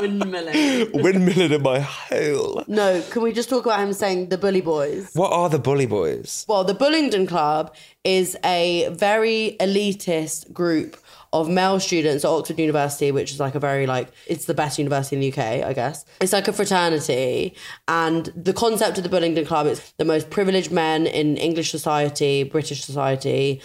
Windmilling. 0.00 0.90
Windmilling 0.94 1.50
in 1.52 1.62
my 1.62 1.80
hole. 1.80 2.64
No, 2.66 3.02
can 3.10 3.20
we 3.20 3.34
just 3.34 3.50
talk 3.50 3.66
about 3.66 3.80
him 3.80 3.92
saying 3.92 4.30
the 4.30 4.38
bully 4.38 4.62
boys? 4.62 5.10
What 5.12 5.30
are 5.30 5.50
the 5.50 5.58
bully 5.58 5.84
boys? 5.84 6.46
Well, 6.48 6.64
the 6.64 6.74
Bullingdon 6.74 7.28
Club 7.28 7.74
is 8.02 8.34
a 8.42 8.88
very 8.92 9.58
elitist 9.60 10.50
group 10.50 10.96
of 11.34 11.48
male 11.50 11.80
students 11.80 12.24
at 12.24 12.28
Oxford 12.28 12.60
University, 12.60 13.10
which 13.10 13.32
is 13.32 13.40
like 13.40 13.56
a 13.56 13.60
very 13.60 13.86
like 13.86 14.08
it's 14.26 14.44
the 14.44 14.54
best 14.54 14.78
university 14.78 15.16
in 15.16 15.20
the 15.20 15.32
UK, 15.32 15.66
I 15.68 15.72
guess. 15.72 16.04
It's 16.20 16.32
like 16.32 16.46
a 16.46 16.52
fraternity, 16.52 17.54
and 17.88 18.26
the 18.36 18.52
concept 18.52 18.96
of 18.98 19.04
the 19.04 19.10
Bullingdon 19.10 19.44
Club 19.46 19.66
is 19.66 19.92
the 19.98 20.04
most 20.04 20.30
privileged 20.30 20.70
men 20.70 21.06
in 21.06 21.36
English 21.36 21.70
society, 21.72 22.44
British 22.44 22.84
society 22.84 23.60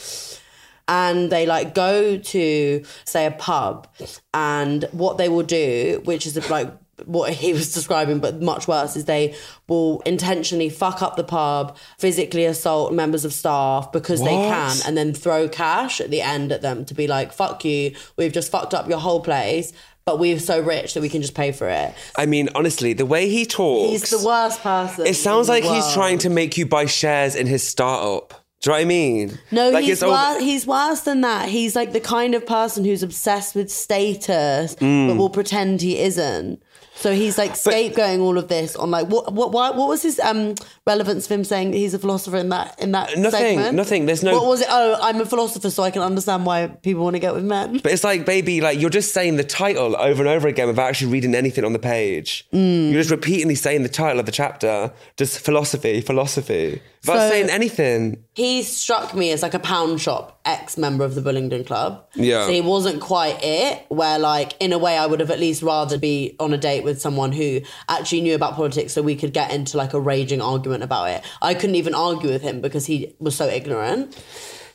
and 0.92 1.32
they 1.32 1.46
like 1.46 1.76
go 1.76 2.18
to 2.18 2.84
say 3.06 3.28
a 3.28 3.32
pub 3.32 3.88
and 4.34 4.86
what 4.92 5.20
they 5.20 5.30
will 5.30 5.44
do 5.44 6.02
which 6.04 6.26
is 6.26 6.50
like 6.50 6.68
what 7.06 7.34
he 7.34 7.54
was 7.60 7.74
describing 7.74 8.20
but 8.20 8.42
much 8.42 8.68
worse 8.68 8.96
is 8.96 9.06
they 9.06 9.36
will 9.68 10.02
intentionally 10.02 10.70
fuck 10.70 11.02
up 11.02 11.16
the 11.16 11.24
pub 11.24 11.78
physically 11.98 12.46
assault 12.46 12.94
members 12.94 13.26
of 13.26 13.34
staff 13.34 13.92
because 13.92 14.22
they 14.22 14.30
can 14.30 14.76
and 14.86 14.98
then 14.98 15.14
throw 15.14 15.48
cash 15.50 16.00
at 16.02 16.10
the 16.10 16.22
end 16.22 16.52
at 16.52 16.62
them 16.62 16.86
to 16.86 16.94
be 16.94 17.08
like 17.08 17.32
fuck 17.34 17.64
you 17.66 17.94
we've 18.18 18.34
just 18.34 18.52
fucked 18.52 18.74
up 18.74 18.88
your 18.90 19.00
whole 19.00 19.22
place 19.22 19.72
but 20.06 20.18
we're 20.18 20.40
so 20.40 20.60
rich 20.60 20.94
that 20.96 21.02
we 21.02 21.10
can 21.10 21.22
just 21.22 21.36
pay 21.36 21.52
for 21.52 21.70
it 21.70 21.94
I 22.18 22.26
mean, 22.26 22.50
honestly, 22.56 22.94
the 22.94 23.06
way 23.06 23.30
he 23.30 23.46
talks. 23.46 23.92
he's 23.92 24.10
the 24.10 24.26
worst 24.26 24.62
person 24.62 25.06
It 25.06 25.16
sounds 25.16 25.48
like 25.48 25.64
he's 25.64 25.94
trying 25.94 26.18
to 26.20 26.30
make 26.30 26.58
you 26.58 26.66
buy 26.66 26.86
shares 26.86 27.36
in 27.36 27.46
his 27.46 27.62
startup. 27.62 28.34
Do 28.62 28.72
you 28.72 28.72
know 28.72 28.78
what 28.78 28.82
I 28.82 28.86
mean? 28.86 29.40
No, 29.52 29.70
like 29.70 29.86
he's, 29.86 30.04
wor- 30.04 30.40
he's 30.42 30.66
worse 30.68 31.02
than 31.02 31.22
that. 31.22 31.48
He's 31.48 31.76
like 31.78 31.94
the 31.94 32.00
kind 32.02 32.34
of 32.36 32.46
person 32.46 32.84
who's 32.84 33.04
obsessed 33.04 33.56
with 33.56 33.70
status, 33.72 34.76
Mm. 34.76 35.08
but 35.10 35.16
will 35.18 35.30
pretend 35.30 35.82
he 35.82 36.00
isn't. 36.00 36.62
So 37.00 37.14
he's 37.14 37.38
like 37.38 37.54
scapegoating 37.54 38.20
all 38.20 38.38
of 38.38 38.50
this 38.50 38.76
on 38.76 38.92
like 38.92 39.08
what 39.08 39.32
what 39.34 39.52
what, 39.54 39.76
what 39.78 39.88
was 39.88 40.02
his 40.02 40.20
um 40.20 40.56
relevance 40.86 41.26
of 41.28 41.32
him 41.32 41.44
saying 41.46 41.72
that 41.72 41.78
he's 41.78 41.94
a 41.94 42.00
philosopher 42.00 42.36
in 42.38 42.50
that 42.50 42.78
in 42.82 42.92
that 42.92 43.18
Nothing, 43.18 43.32
segment? 43.58 43.76
nothing. 43.78 44.06
There's 44.06 44.22
no- 44.22 44.34
What 44.34 44.46
was 44.48 44.62
it? 44.62 44.68
Oh, 44.70 44.98
I'm 45.02 45.22
a 45.22 45.26
philosopher, 45.26 45.70
so 45.70 45.84
I 45.84 45.92
can 45.92 46.02
understand 46.02 46.46
why 46.46 46.68
people 46.68 47.04
want 47.04 47.16
to 47.16 47.20
get 47.20 47.34
with 47.34 47.46
men. 47.46 47.80
But 47.82 47.94
it's 47.94 48.04
like, 48.04 48.26
baby, 48.26 48.60
like 48.60 48.80
you're 48.82 48.90
just 48.90 49.14
saying 49.14 49.38
the 49.38 49.44
title 49.46 49.96
over 49.96 50.22
and 50.22 50.30
over 50.30 50.48
again 50.50 50.68
without 50.68 50.88
actually 50.90 51.12
reading 51.14 51.36
anything 51.36 51.64
on 51.64 51.72
the 51.74 51.80
page. 51.80 52.46
Mm. 52.54 52.92
You're 52.92 53.00
just 53.02 53.12
repeatedly 53.12 53.56
saying 53.56 53.84
the 53.84 53.90
title 53.90 54.20
of 54.20 54.26
the 54.26 54.32
chapter, 54.34 54.92
just 55.16 55.40
philosophy, 55.40 56.02
philosophy, 56.02 56.82
without 57.02 57.24
So- 57.28 57.30
saying 57.30 57.50
anything. 57.50 58.24
He 58.34 58.64
struck 58.64 59.14
me 59.14 59.32
as 59.32 59.42
like 59.42 59.54
a 59.54 59.60
pound 59.60 60.00
shop 60.02 60.40
ex 60.46 60.78
member 60.78 61.04
of 61.04 61.16
the 61.16 61.22
Bullingdon 61.22 61.66
Club. 61.66 62.06
Yeah. 62.16 62.46
So 62.46 62.52
he 62.52 62.62
wasn't 62.62 63.02
quite 63.02 63.44
it, 63.44 63.86
where 63.90 64.18
like 64.20 64.54
in 64.60 64.72
a 64.74 64.78
way 64.78 64.98
I 64.98 65.06
would 65.06 65.20
have 65.20 65.32
at 65.32 65.40
least 65.40 65.62
rather 65.62 65.98
be 65.98 66.36
on 66.40 66.54
a 66.54 66.58
date 66.58 66.84
with 66.84 67.02
someone 67.02 67.32
who 67.32 67.62
actually 67.88 68.22
knew 68.22 68.36
about 68.36 68.56
politics 68.56 68.94
so 68.94 69.02
we 69.02 69.16
could 69.16 69.34
get 69.34 69.52
into 69.52 69.78
like 69.78 69.94
a 69.94 70.00
raging 70.00 70.42
argument 70.42 70.84
about 70.84 71.10
it. 71.10 71.24
I 71.42 71.54
couldn't 71.54 71.76
even 71.76 71.94
argue 71.94 72.30
with 72.30 72.42
him 72.42 72.62
because 72.62 72.86
he 72.86 73.14
was 73.20 73.36
so 73.36 73.48
ignorant. 73.48 74.16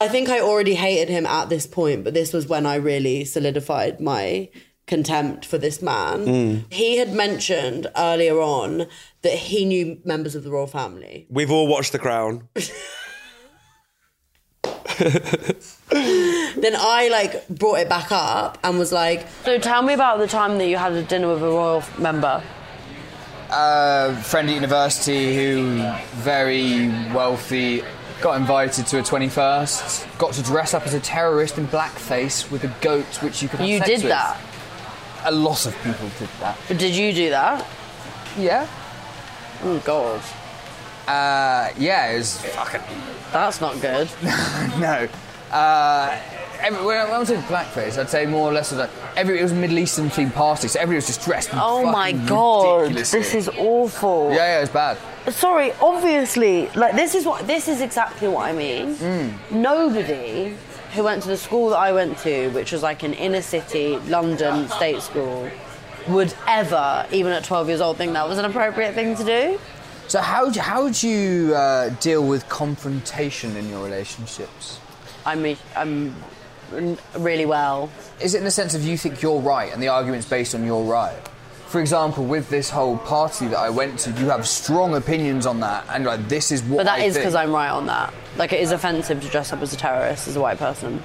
I 0.01 0.09
think 0.09 0.29
I 0.29 0.41
already 0.41 0.75
hated 0.75 1.09
him 1.09 1.25
at 1.25 1.49
this 1.49 1.67
point, 1.67 2.05
but 2.05 2.13
this 2.15 2.33
was 2.33 2.47
when 2.49 2.67
I 2.67 2.75
really 2.77 3.25
solidified 3.25 4.01
my 4.01 4.49
contempt 4.87 5.47
for 5.47 5.57
this 5.59 5.81
man. 5.81 6.27
Mm. 6.27 6.73
He 6.73 6.99
had 6.99 7.13
mentioned 7.15 7.87
earlier 7.97 8.41
on 8.41 8.87
that 9.23 9.33
he 9.33 9.65
knew 9.65 9.99
members 10.05 10.35
of 10.35 10.45
the 10.45 10.51
royal 10.51 10.67
family. 10.67 11.27
We've 11.31 11.51
all 11.51 11.67
watched 11.67 11.93
The 11.93 11.99
Crown. 11.99 12.49
then 15.09 16.75
I 16.77 17.09
like 17.11 17.49
brought 17.49 17.81
it 17.81 17.89
back 17.89 18.13
up 18.13 18.59
and 18.63 18.79
was 18.79 18.93
like, 18.93 19.27
So 19.45 19.59
tell 19.59 19.83
me 19.83 19.95
about 19.95 20.19
the 20.19 20.27
time 20.27 20.59
that 20.59 20.67
you 20.67 20.77
had 20.77 20.93
a 20.93 21.03
dinner 21.03 21.29
with 21.33 21.43
a 21.43 21.47
royal 21.47 21.83
member. 21.99 22.43
Uh, 23.51 24.15
friend 24.23 24.49
at 24.49 24.55
university 24.55 25.37
who 25.37 25.77
very 26.17 26.89
wealthy 27.15 27.83
got 28.21 28.41
invited 28.41 28.87
to 28.87 28.99
a 28.99 29.03
21st 29.03 30.19
got 30.19 30.33
to 30.33 30.43
dress 30.43 30.73
up 30.73 30.85
as 30.87 30.95
a 30.95 31.01
terrorist 31.01 31.59
in 31.59 31.67
blackface 31.69 32.51
with 32.51 32.65
a 32.65 32.75
goat 32.81 33.05
which 33.23 33.43
you 33.43 33.49
could 33.49 33.61
have 33.61 33.69
You 33.69 33.79
sex 33.79 33.91
did 33.91 33.99
with. 34.03 34.09
that? 34.11 34.41
A 35.25 35.31
lot 35.33 35.67
of 35.67 35.75
people 35.83 36.09
did 36.19 36.29
that 36.41 36.59
But 36.69 36.79
did 36.79 36.95
you 36.95 37.13
do 37.13 37.31
that? 37.31 37.67
yeah 38.39 38.67
Oh 39.63 39.79
god. 39.85 40.21
uh, 41.09 41.71
yeah 41.79 42.11
it 42.13 42.19
was 42.19 42.39
fucking 42.39 42.81
That's 43.33 43.61
not 43.61 43.81
good. 43.81 44.09
no 44.79 45.09
uh, 45.53 46.19
every, 46.61 46.85
when 46.85 46.99
I 46.99 47.19
was 47.19 47.31
in 47.31 47.41
blackface 47.43 47.99
I'd 47.99 48.09
say 48.11 48.27
more 48.27 48.51
or 48.51 48.53
less 48.53 48.73
of 48.73 48.79
that 48.79 48.91
every 49.17 49.39
it 49.39 49.43
was 49.43 49.53
a 49.53 49.55
Middle 49.55 49.79
Eastern 49.79 50.09
themed 50.11 50.33
party 50.35 50.67
so 50.69 50.79
everybody 50.81 50.97
was 50.97 51.07
just 51.07 51.25
dressed 51.25 51.51
Oh 51.53 51.91
my 51.91 52.13
god. 52.13 52.93
This 52.93 53.15
is 53.35 53.49
awful. 53.57 54.31
yeah 54.31 54.37
yeah 54.37 54.61
it's 54.63 54.71
bad 54.73 54.99
Sorry, 55.31 55.73
obviously, 55.81 56.69
like 56.75 56.95
this 56.97 57.15
is 57.15 57.25
what 57.25 57.47
this 57.47 57.67
is 57.67 57.81
exactly 57.81 58.29
what 58.29 58.45
I 58.45 58.53
mean. 58.53 58.95
Nobody 59.51 60.55
who 60.95 61.05
went 61.05 61.23
to 61.23 61.29
the 61.29 61.37
school 61.37 61.71
that 61.71 61.79
I 61.79 61.93
went 61.93 62.19
to, 62.19 62.49
which 62.51 62.73
was 62.73 62.83
like 62.83 63.03
an 63.03 63.15
inner 63.15 63.43
city 63.43 63.99
London 64.09 64.69
state 64.69 65.03
school, 65.03 65.51
would 66.09 66.35
ever, 66.47 67.07
even 67.13 67.33
at 67.33 67.45
12 67.45 67.69
years 67.69 67.81
old, 67.81 67.97
think 67.97 68.13
that 68.13 68.29
was 68.29 68.39
an 68.39 68.45
appropriate 68.45 68.95
thing 68.95 69.17
to 69.17 69.25
do. 69.25 69.59
so 70.07 70.21
how 70.21 70.51
do, 70.51 70.61
how 70.61 70.89
do 70.89 71.09
you 71.09 71.55
uh, 71.55 71.89
deal 72.01 72.27
with 72.27 72.49
confrontation 72.49 73.57
in 73.57 73.69
your 73.69 73.83
relationships 73.83 74.79
I 75.27 75.35
mean, 75.37 75.57
I'm 75.75 76.15
really 77.17 77.47
well. 77.47 77.91
Is 78.21 78.35
it 78.35 78.39
in 78.39 78.45
the 78.45 78.51
sense 78.51 78.75
of 78.75 78.85
you 78.85 78.99
think 78.99 79.23
you're 79.23 79.41
right 79.41 79.73
and 79.73 79.83
the 79.83 79.89
argument's 79.89 80.29
based 80.29 80.55
on 80.55 80.65
your 80.65 80.85
right? 80.85 81.17
For 81.75 81.81
example, 81.81 82.25
with 82.25 82.51
this 82.51 82.71
whole 82.71 82.99
party 82.99 83.49
that 83.49 83.59
I 83.59 83.69
went 83.69 83.99
to, 83.99 84.11
you 84.13 84.27
have 84.27 84.47
strong 84.47 84.95
opinions 84.95 85.45
on 85.45 85.59
that, 85.59 85.85
and 85.91 86.05
like 86.05 86.29
this 86.29 86.53
is 86.53 86.63
what. 86.63 86.77
But 86.77 86.85
that 86.85 87.01
I 87.01 87.07
is 87.07 87.17
because 87.17 87.35
I'm 87.35 87.51
right 87.51 87.69
on 87.71 87.87
that. 87.87 88.15
Like, 88.37 88.53
it 88.53 88.61
is 88.61 88.71
offensive 88.71 89.21
to 89.21 89.29
dress 89.29 89.53
up 89.53 89.61
as 89.61 89.73
a 89.73 89.77
terrorist 89.77 90.29
as 90.29 90.37
a 90.37 90.41
white 90.41 90.59
person. 90.59 91.03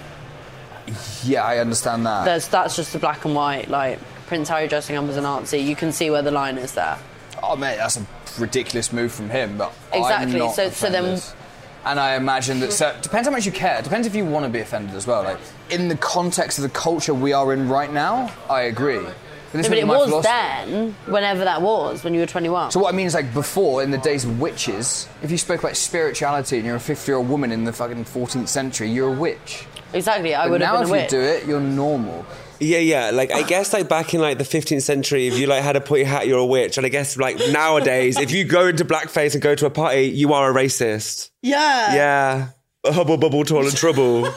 Yeah, 1.23 1.43
I 1.43 1.57
understand 1.57 2.05
that. 2.05 2.25
There's, 2.25 2.47
that's 2.47 2.75
just 2.75 2.93
the 2.93 2.99
black 2.99 3.25
and 3.25 3.33
white. 3.33 3.67
Like, 3.67 3.97
Prince 4.27 4.47
Harry 4.49 4.67
dressing 4.67 4.95
up 4.95 5.05
as 5.05 5.17
a 5.17 5.21
Nazi, 5.21 5.57
you 5.57 5.75
can 5.75 5.91
see 5.91 6.11
where 6.11 6.21
the 6.21 6.29
line 6.29 6.59
is 6.59 6.73
there. 6.73 6.99
oh 7.41 7.55
mate, 7.55 7.77
that's 7.77 7.97
a 7.97 8.05
ridiculous 8.39 8.93
move 8.93 9.11
from 9.11 9.31
him. 9.31 9.57
But 9.57 9.73
I'm 9.91 10.03
Exactly, 10.03 10.49
so- 10.53 10.69
so 10.69 10.91
then- 10.91 11.19
And 11.83 11.99
I 11.99 12.13
imagine 12.13 12.59
that 12.59 12.73
so, 12.73 12.95
depends 13.01 13.27
how 13.27 13.31
much 13.33 13.47
you 13.47 13.51
care. 13.51 13.81
Depends 13.81 14.05
if 14.05 14.13
you 14.13 14.23
want 14.23 14.45
to 14.45 14.51
be 14.51 14.59
offended 14.59 14.95
as 14.95 15.07
well. 15.07 15.23
Like 15.23 15.39
in 15.71 15.87
the 15.87 15.95
context 15.97 16.59
of 16.59 16.61
the 16.61 16.69
culture 16.69 17.15
we 17.15 17.33
are 17.33 17.53
in 17.53 17.67
right 17.69 17.91
now, 17.91 18.31
I 18.47 18.61
agree. 18.61 18.99
But, 19.51 19.61
No, 19.63 19.69
but 19.69 19.77
it 19.77 19.87
wasn't 19.87 19.87
my 19.87 19.97
was 19.97 20.09
philosophy. 20.25 20.71
then, 20.71 20.95
whenever 21.07 21.43
that 21.43 21.61
was, 21.61 22.03
when 22.03 22.13
you 22.13 22.19
were 22.19 22.25
21. 22.27 22.71
So 22.71 22.79
what 22.79 22.93
I 22.93 22.97
mean 22.97 23.07
is 23.07 23.13
like 23.15 23.33
before, 23.33 23.81
in 23.81 23.91
the 23.91 23.97
days 23.97 24.23
of 24.25 24.39
witches, 24.39 25.07
if 25.23 25.31
you 25.31 25.37
spoke 25.37 25.59
about 25.61 25.75
spirituality 25.75 26.57
and 26.57 26.65
you're 26.65 26.75
a 26.75 26.79
50-year-old 26.79 27.27
woman 27.27 27.51
in 27.51 27.63
the 27.63 27.73
fucking 27.73 28.05
14th 28.05 28.47
century, 28.47 28.89
you're 28.89 29.13
a 29.13 29.17
witch. 29.17 29.65
Exactly, 29.93 30.35
I 30.35 30.47
would 30.47 30.61
have 30.61 30.73
now 30.73 30.83
been 30.83 30.93
a 30.93 30.97
if 30.97 31.11
you 31.11 31.17
do 31.19 31.23
it, 31.23 31.45
you're 31.47 31.59
normal. 31.59 32.25
Yeah, 32.59 32.79
yeah. 32.79 33.09
Like 33.11 33.31
I 33.31 33.41
guess 33.43 33.71
like 33.73 33.87
back 33.89 34.13
in 34.13 34.19
like 34.21 34.37
the 34.37 34.43
15th 34.43 34.81
century, 34.83 35.27
if 35.27 35.39
you 35.39 35.47
like 35.47 35.63
had 35.63 35.75
a 35.77 35.81
put 35.81 35.99
your 35.99 36.07
hat, 36.09 36.27
you're 36.27 36.39
a 36.39 36.45
witch. 36.45 36.77
And 36.77 36.85
I 36.85 36.89
guess 36.89 37.15
like 37.17 37.37
nowadays, 37.51 38.19
if 38.19 38.31
you 38.31 38.43
go 38.43 38.67
into 38.67 38.83
blackface 38.85 39.33
and 39.33 39.41
go 39.41 39.55
to 39.55 39.65
a 39.65 39.69
party, 39.69 40.03
you 40.07 40.33
are 40.33 40.51
a 40.51 40.53
racist. 40.53 41.29
yeah. 41.41 41.95
Yeah. 41.95 42.47
A 42.85 42.91
hubble 42.93 43.17
bubble 43.17 43.43
tall 43.45 43.65
and 43.65 43.75
trouble. 43.75 44.23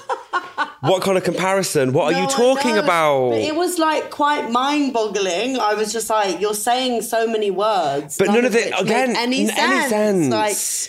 what 0.83 1.03
kind 1.03 1.17
of 1.17 1.23
comparison? 1.23 1.93
What 1.93 2.13
are 2.13 2.21
you 2.21 2.27
talking 2.29 2.77
about? 2.77 3.31
But 3.31 3.39
it 3.41 3.55
was 3.55 3.79
like 3.79 4.11
quite 4.11 4.51
mind 4.51 4.93
boggling. 4.93 5.57
I 5.59 5.75
was 5.75 5.93
just 5.93 6.11
like, 6.11 6.41
you're 6.41 6.55
saying 6.55 7.03
so 7.03 7.27
many 7.27 7.51
words. 7.53 8.19
But 8.19 8.29
none 8.29 8.45
of 8.45 8.57
it- 8.57 8.73
again, 8.79 9.15
any 9.15 9.47
sense. 9.47 9.59
any 9.59 9.89
sense. 9.89 10.29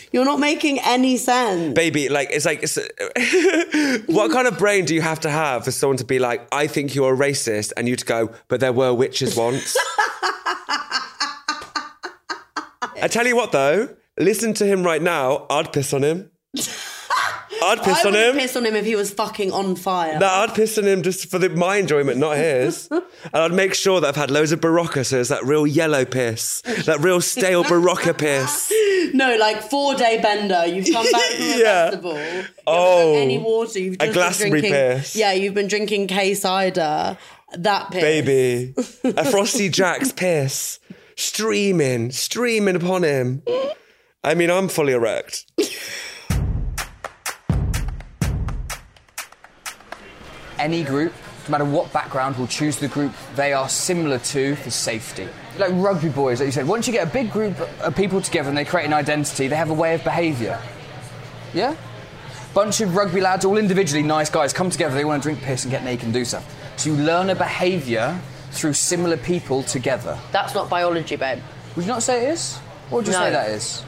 Like, 0.01 0.10
you're 0.12 0.25
not 0.25 0.39
making 0.39 0.79
any 0.79 1.17
sense. 1.17 1.75
Baby, 1.75 2.10
like 2.10 2.29
it's 2.32 2.45
like 2.45 2.62
it's, 2.63 2.77
what 4.08 4.32
kind 4.32 4.47
of 4.47 4.58
brain 4.58 4.86
do 4.86 4.95
you 4.95 5.01
have 5.01 5.19
to 5.21 5.29
have 5.29 5.63
for 5.63 5.71
someone 5.71 5.97
to 5.97 6.06
be 6.06 6.17
like, 6.17 6.47
I 6.51 6.65
think 6.67 6.95
you're 6.95 7.13
a 7.13 7.17
racist, 7.17 7.71
and 7.77 7.88
you 7.88 7.95
to 7.95 8.06
go, 8.06 8.32
but 8.47 8.60
there 8.60 8.73
were 8.73 8.93
witches 8.93 9.36
once. 9.38 9.77
I 13.01 13.08
tell 13.10 13.27
you 13.27 13.36
what, 13.36 13.51
though, 13.51 13.89
listen 14.17 14.53
to 14.56 14.65
him 14.65 14.84
right 14.84 15.01
now. 15.01 15.45
I'd 15.49 15.71
piss 15.73 15.93
on 15.93 16.03
him. 16.03 16.32
I'd 17.63 17.84
piss 17.84 18.06
I 18.06 18.08
on 18.10 18.15
him. 18.15 18.36
piss 18.36 18.56
on 18.56 18.65
him 18.65 18.76
if 18.76 18.86
he 18.86 18.95
was 18.95 19.12
fucking 19.12 19.52
on 19.52 19.76
fire. 19.76 20.19
No, 20.19 20.28
I'd 20.28 20.54
piss 20.54 20.78
on 20.78 20.86
him 20.86 21.02
just 21.02 21.30
for 21.30 21.39
the, 21.39 21.49
my 21.49 21.78
enjoyment, 21.78 22.17
not 22.17 22.38
his. 22.38 22.88
and 22.91 23.04
I'd 23.34 23.52
make 23.54 23.73
sure 23.73 24.02
that 24.02 24.08
I've 24.08 24.15
had 24.15 24.32
loads 24.32 24.52
of 24.52 24.60
Berocca, 24.62 25.06
so 25.06 25.19
it's 25.19 25.30
that 25.30 25.43
real 25.43 25.65
yellow 25.67 26.06
piss, 26.06 26.62
that 26.86 26.99
real 26.99 27.21
stale 27.21 27.63
Berocca 27.63 28.17
piss. 28.17 28.71
No, 29.13 29.36
like 29.36 29.62
four 29.62 29.93
day 29.95 30.19
bender. 30.21 30.65
You've 30.65 30.88
come 30.91 31.06
back 31.12 31.21
from 31.34 31.45
a 31.45 31.47
Yeah. 31.60 31.89
festival. 31.91 32.13
You 32.17 32.45
Oh, 32.65 33.15
any 33.17 33.38
water. 33.38 33.78
You've 33.78 33.95
a 33.95 33.97
just 33.97 34.06
been 34.08 34.13
Glastonbury 34.13 34.62
drinking. 34.62 34.80
piss. 34.80 35.15
Yeah, 35.15 35.34
you've 35.34 35.54
been 35.54 35.67
drinking 35.67 36.08
K 36.08 36.34
cider. 36.34 37.17
That 37.52 37.91
piss. 37.91 38.02
Baby, 38.02 38.73
a 39.04 39.26
Frosty 39.30 39.69
Jack's 39.69 40.12
piss, 40.13 40.80
streaming, 41.17 42.12
streaming 42.12 42.76
upon 42.76 43.04
him. 43.04 43.43
I 44.23 44.34
mean, 44.36 44.49
I'm 44.49 44.67
fully 44.69 44.93
erect. 44.93 45.45
Any 50.63 50.82
group, 50.86 51.12
no 51.47 51.52
matter 51.52 51.65
what 51.65 51.91
background, 51.91 52.38
will 52.38 52.47
choose 52.47 52.78
the 52.78 52.88
group 52.88 53.12
they 53.36 53.52
are 53.52 53.67
similar 53.67 54.17
to 54.19 54.56
for 54.56 54.69
safety. 54.69 55.28
Like 55.58 55.71
rugby 55.73 56.08
boys, 56.08 56.39
like 56.39 56.45
you 56.47 56.52
said, 56.54 56.65
once 56.65 56.88
you 56.88 56.93
get 56.93 57.06
a 57.06 57.12
big 57.12 57.32
group 57.32 57.60
of 57.82 57.93
people 57.97 58.21
together 58.21 58.47
and 58.47 58.58
they 58.58 58.63
create 58.63 58.86
an 58.86 58.93
identity, 58.93 59.49
they 59.49 59.56
have 59.58 59.69
a 59.69 59.73
way 59.73 59.93
of 59.93 60.04
behaviour. 60.06 60.58
Yeah? 61.54 61.76
bunch 62.54 62.82
of 62.82 62.95
rugby 62.95 63.19
lads, 63.19 63.43
all 63.45 63.58
individually 63.58 64.04
nice 64.04 64.30
guys, 64.30 64.54
come 64.54 64.69
together. 64.69 64.93
They 64.95 65.06
want 65.06 65.23
to 65.23 65.28
drink 65.28 65.41
piss 65.43 65.63
and 65.65 65.71
get 65.71 65.84
naked 65.84 66.06
and 66.06 66.13
do 66.13 66.23
stuff. 66.23 66.45
So 66.78 66.91
you 66.91 66.95
learn 66.95 67.30
a 67.32 67.36
behaviour 67.36 68.17
through 68.52 68.73
similar 68.73 69.17
people 69.17 69.63
together. 69.63 70.17
That's 70.32 70.54
not 70.54 70.69
biology, 70.69 71.15
babe. 71.15 71.39
Would 71.76 71.84
you 71.86 71.91
not 71.91 72.04
say 72.04 72.28
it 72.28 72.34
is? 72.34 72.58
What 72.89 72.99
would 72.99 73.08
you 73.08 73.13
No. 73.13 73.19
say 73.19 73.32
that 73.32 73.49
is? 73.49 73.84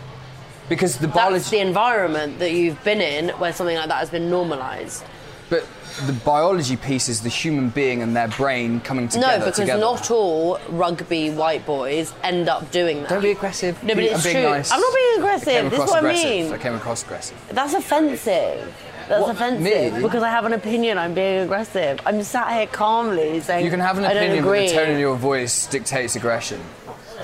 Because 0.68 0.98
the 0.98 1.08
biology. 1.08 1.36
That's 1.38 1.50
the 1.52 1.60
environment 1.60 2.40
that 2.40 2.52
you've 2.52 2.84
been 2.84 3.02
in 3.02 3.30
where 3.38 3.54
something 3.54 3.78
like 3.78 3.88
that 3.88 4.00
has 4.00 4.10
been 4.10 4.32
normalised. 4.32 5.04
But 5.49 5.67
the 6.05 6.13
biology 6.13 6.75
piece 6.75 7.08
is 7.08 7.21
the 7.21 7.29
human 7.29 7.69
being 7.69 8.01
and 8.01 8.15
their 8.15 8.27
brain 8.27 8.81
coming 8.81 9.08
together. 9.08 9.39
no, 9.39 9.45
because 9.45 9.60
together. 9.60 9.79
not 9.79 10.12
all 10.12 10.60
rugby 10.69 11.29
white 11.29 11.65
boys 11.65 12.13
end 12.23 12.49
up 12.49 12.69
doing 12.71 13.01
that. 13.01 13.10
Don't 13.10 13.21
be 13.21 13.31
aggressive. 13.31 13.81
No, 13.84 13.93
but 13.95 14.03
I'm 14.03 14.10
it's 14.15 14.23
being 14.23 14.36
true. 14.36 14.43
nice. 14.43 14.71
I'm 14.71 14.81
not 14.81 14.93
being 14.93 15.17
aggressive. 15.19 15.63
This 15.69 15.73
is 15.73 15.79
across 15.79 15.89
what 15.91 16.05
I 16.05 16.13
mean. 16.13 16.51
I 16.51 16.58
came 16.58 16.73
across 16.75 17.03
aggressive. 17.03 17.38
That's 17.51 17.73
offensive. 17.73 18.75
That's 19.08 19.21
What, 19.21 19.36
offensive 19.36 19.93
me? 19.93 20.01
because 20.01 20.23
I 20.23 20.29
have 20.29 20.45
an 20.45 20.53
opinion. 20.53 20.97
I'm 20.97 21.13
being 21.13 21.41
aggressive. 21.43 21.99
I'm 22.05 22.21
sat 22.23 22.51
here 22.53 22.67
calmly 22.67 23.39
saying 23.39 23.63
You 23.63 23.69
can 23.71 23.79
have 23.79 23.97
an 23.99 24.05
opinion, 24.05 24.43
but 24.43 24.51
the 24.51 24.73
tone 24.73 24.93
of 24.93 24.99
your 24.99 25.15
voice 25.15 25.67
dictates 25.67 26.15
aggression. 26.15 26.60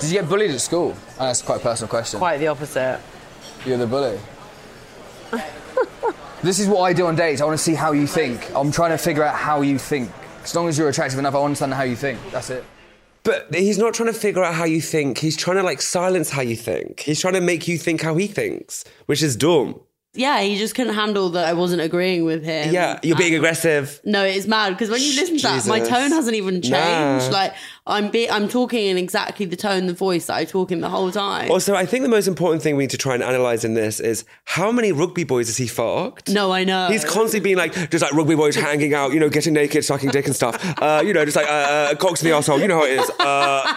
Did 0.00 0.10
you 0.10 0.20
get 0.20 0.28
bullied 0.28 0.52
at 0.52 0.60
school? 0.60 0.94
Oh, 1.18 1.26
that's 1.26 1.42
quite 1.42 1.56
a 1.60 1.62
personal 1.62 1.88
question. 1.88 2.18
Quite 2.20 2.38
the 2.38 2.46
opposite. 2.46 3.00
You're 3.66 3.78
the 3.78 3.86
bully. 3.86 4.18
This 6.42 6.58
is 6.58 6.68
what 6.68 6.82
I 6.82 6.92
do 6.92 7.06
on 7.06 7.16
dates. 7.16 7.40
I 7.40 7.44
want 7.44 7.58
to 7.58 7.62
see 7.62 7.74
how 7.74 7.92
you 7.92 8.06
think. 8.06 8.50
I'm 8.54 8.72
trying 8.72 8.90
to 8.90 8.98
figure 8.98 9.22
out 9.22 9.34
how 9.34 9.62
you 9.62 9.78
think. 9.78 10.10
As 10.42 10.54
long 10.54 10.68
as 10.68 10.76
you're 10.76 10.88
attractive 10.88 11.18
enough, 11.18 11.34
I 11.34 11.38
want 11.38 11.56
to 11.56 11.64
understand 11.64 11.74
how 11.74 11.84
you 11.84 11.96
think. 11.96 12.18
That's 12.30 12.50
it. 12.50 12.64
But 13.24 13.54
he's 13.54 13.78
not 13.78 13.94
trying 13.94 14.12
to 14.12 14.18
figure 14.18 14.42
out 14.42 14.54
how 14.54 14.64
you 14.64 14.80
think. 14.80 15.18
He's 15.18 15.36
trying 15.36 15.58
to 15.58 15.62
like 15.62 15.80
silence 15.80 16.30
how 16.30 16.42
you 16.42 16.56
think. 16.56 17.00
He's 17.00 17.20
trying 17.20 17.34
to 17.34 17.40
make 17.40 17.68
you 17.68 17.78
think 17.78 18.02
how 18.02 18.16
he 18.16 18.26
thinks, 18.26 18.84
which 19.06 19.22
is 19.22 19.36
dumb. 19.36 19.80
Yeah, 20.14 20.42
he 20.42 20.58
just 20.58 20.74
couldn't 20.74 20.94
handle 20.94 21.30
that 21.30 21.48
I 21.48 21.54
wasn't 21.54 21.80
agreeing 21.80 22.24
with 22.24 22.44
him. 22.44 22.74
Yeah, 22.74 22.98
you're 23.02 23.16
being 23.16 23.34
aggressive. 23.34 23.98
No, 24.04 24.22
it's 24.24 24.46
mad 24.46 24.70
because 24.70 24.90
when 24.90 25.00
you 25.00 25.14
listen 25.14 25.38
to 25.38 25.42
that, 25.44 25.66
my 25.66 25.80
tone 25.80 26.10
hasn't 26.10 26.36
even 26.36 26.60
changed. 26.60 26.72
Nah. 26.72 27.28
Like 27.30 27.54
I'm 27.84 28.10
be- 28.10 28.30
I'm 28.30 28.46
talking 28.48 28.86
in 28.86 28.96
exactly 28.96 29.44
the 29.44 29.56
tone, 29.56 29.86
the 29.86 29.92
voice 29.92 30.26
that 30.26 30.36
I 30.36 30.44
talk 30.44 30.70
in 30.70 30.80
the 30.80 30.88
whole 30.88 31.10
time. 31.10 31.50
Also, 31.50 31.74
I 31.74 31.84
think 31.84 32.04
the 32.04 32.08
most 32.08 32.28
important 32.28 32.62
thing 32.62 32.76
we 32.76 32.84
need 32.84 32.90
to 32.90 32.96
try 32.98 33.14
and 33.14 33.24
analyze 33.24 33.64
in 33.64 33.74
this 33.74 33.98
is 33.98 34.24
how 34.44 34.70
many 34.70 34.92
rugby 34.92 35.24
boys 35.24 35.48
has 35.48 35.56
he 35.56 35.66
fucked? 35.66 36.28
no, 36.28 36.52
I 36.52 36.62
know. 36.62 36.86
He's 36.88 37.04
constantly 37.04 37.40
being 37.40 37.56
like, 37.56 37.72
just 37.90 38.02
like 38.02 38.12
rugby 38.12 38.36
boys 38.36 38.54
hanging 38.54 38.94
out, 38.94 39.12
you 39.12 39.18
know, 39.18 39.28
getting 39.28 39.52
naked, 39.54 39.84
sucking 39.84 40.10
dick 40.10 40.26
and 40.26 40.36
stuff. 40.36 40.54
Uh, 40.80 41.02
you 41.04 41.12
know, 41.12 41.24
just 41.24 41.36
like 41.36 41.48
uh, 41.48 41.50
uh, 41.90 41.94
cocks 41.96 42.22
in 42.22 42.28
the 42.30 42.36
asshole. 42.36 42.60
You 42.60 42.68
know 42.68 42.78
how 42.78 42.84
it 42.84 43.00
is. 43.00 43.10
Uh, 43.18 43.74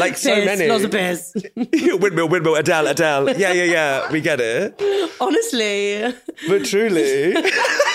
like 0.00 0.18
so 0.18 0.34
many. 0.44 0.68
lots 0.68 0.84
of 0.84 0.90
piss. 0.90 1.34
windmill, 1.56 2.28
windmill, 2.28 2.56
Adele, 2.56 2.88
Adele. 2.88 3.38
Yeah, 3.38 3.52
yeah, 3.52 3.64
yeah. 3.64 4.12
We 4.12 4.20
get 4.20 4.38
it. 4.40 4.78
Honestly, 5.18 6.14
But 6.46 6.66
truly. 6.66 7.32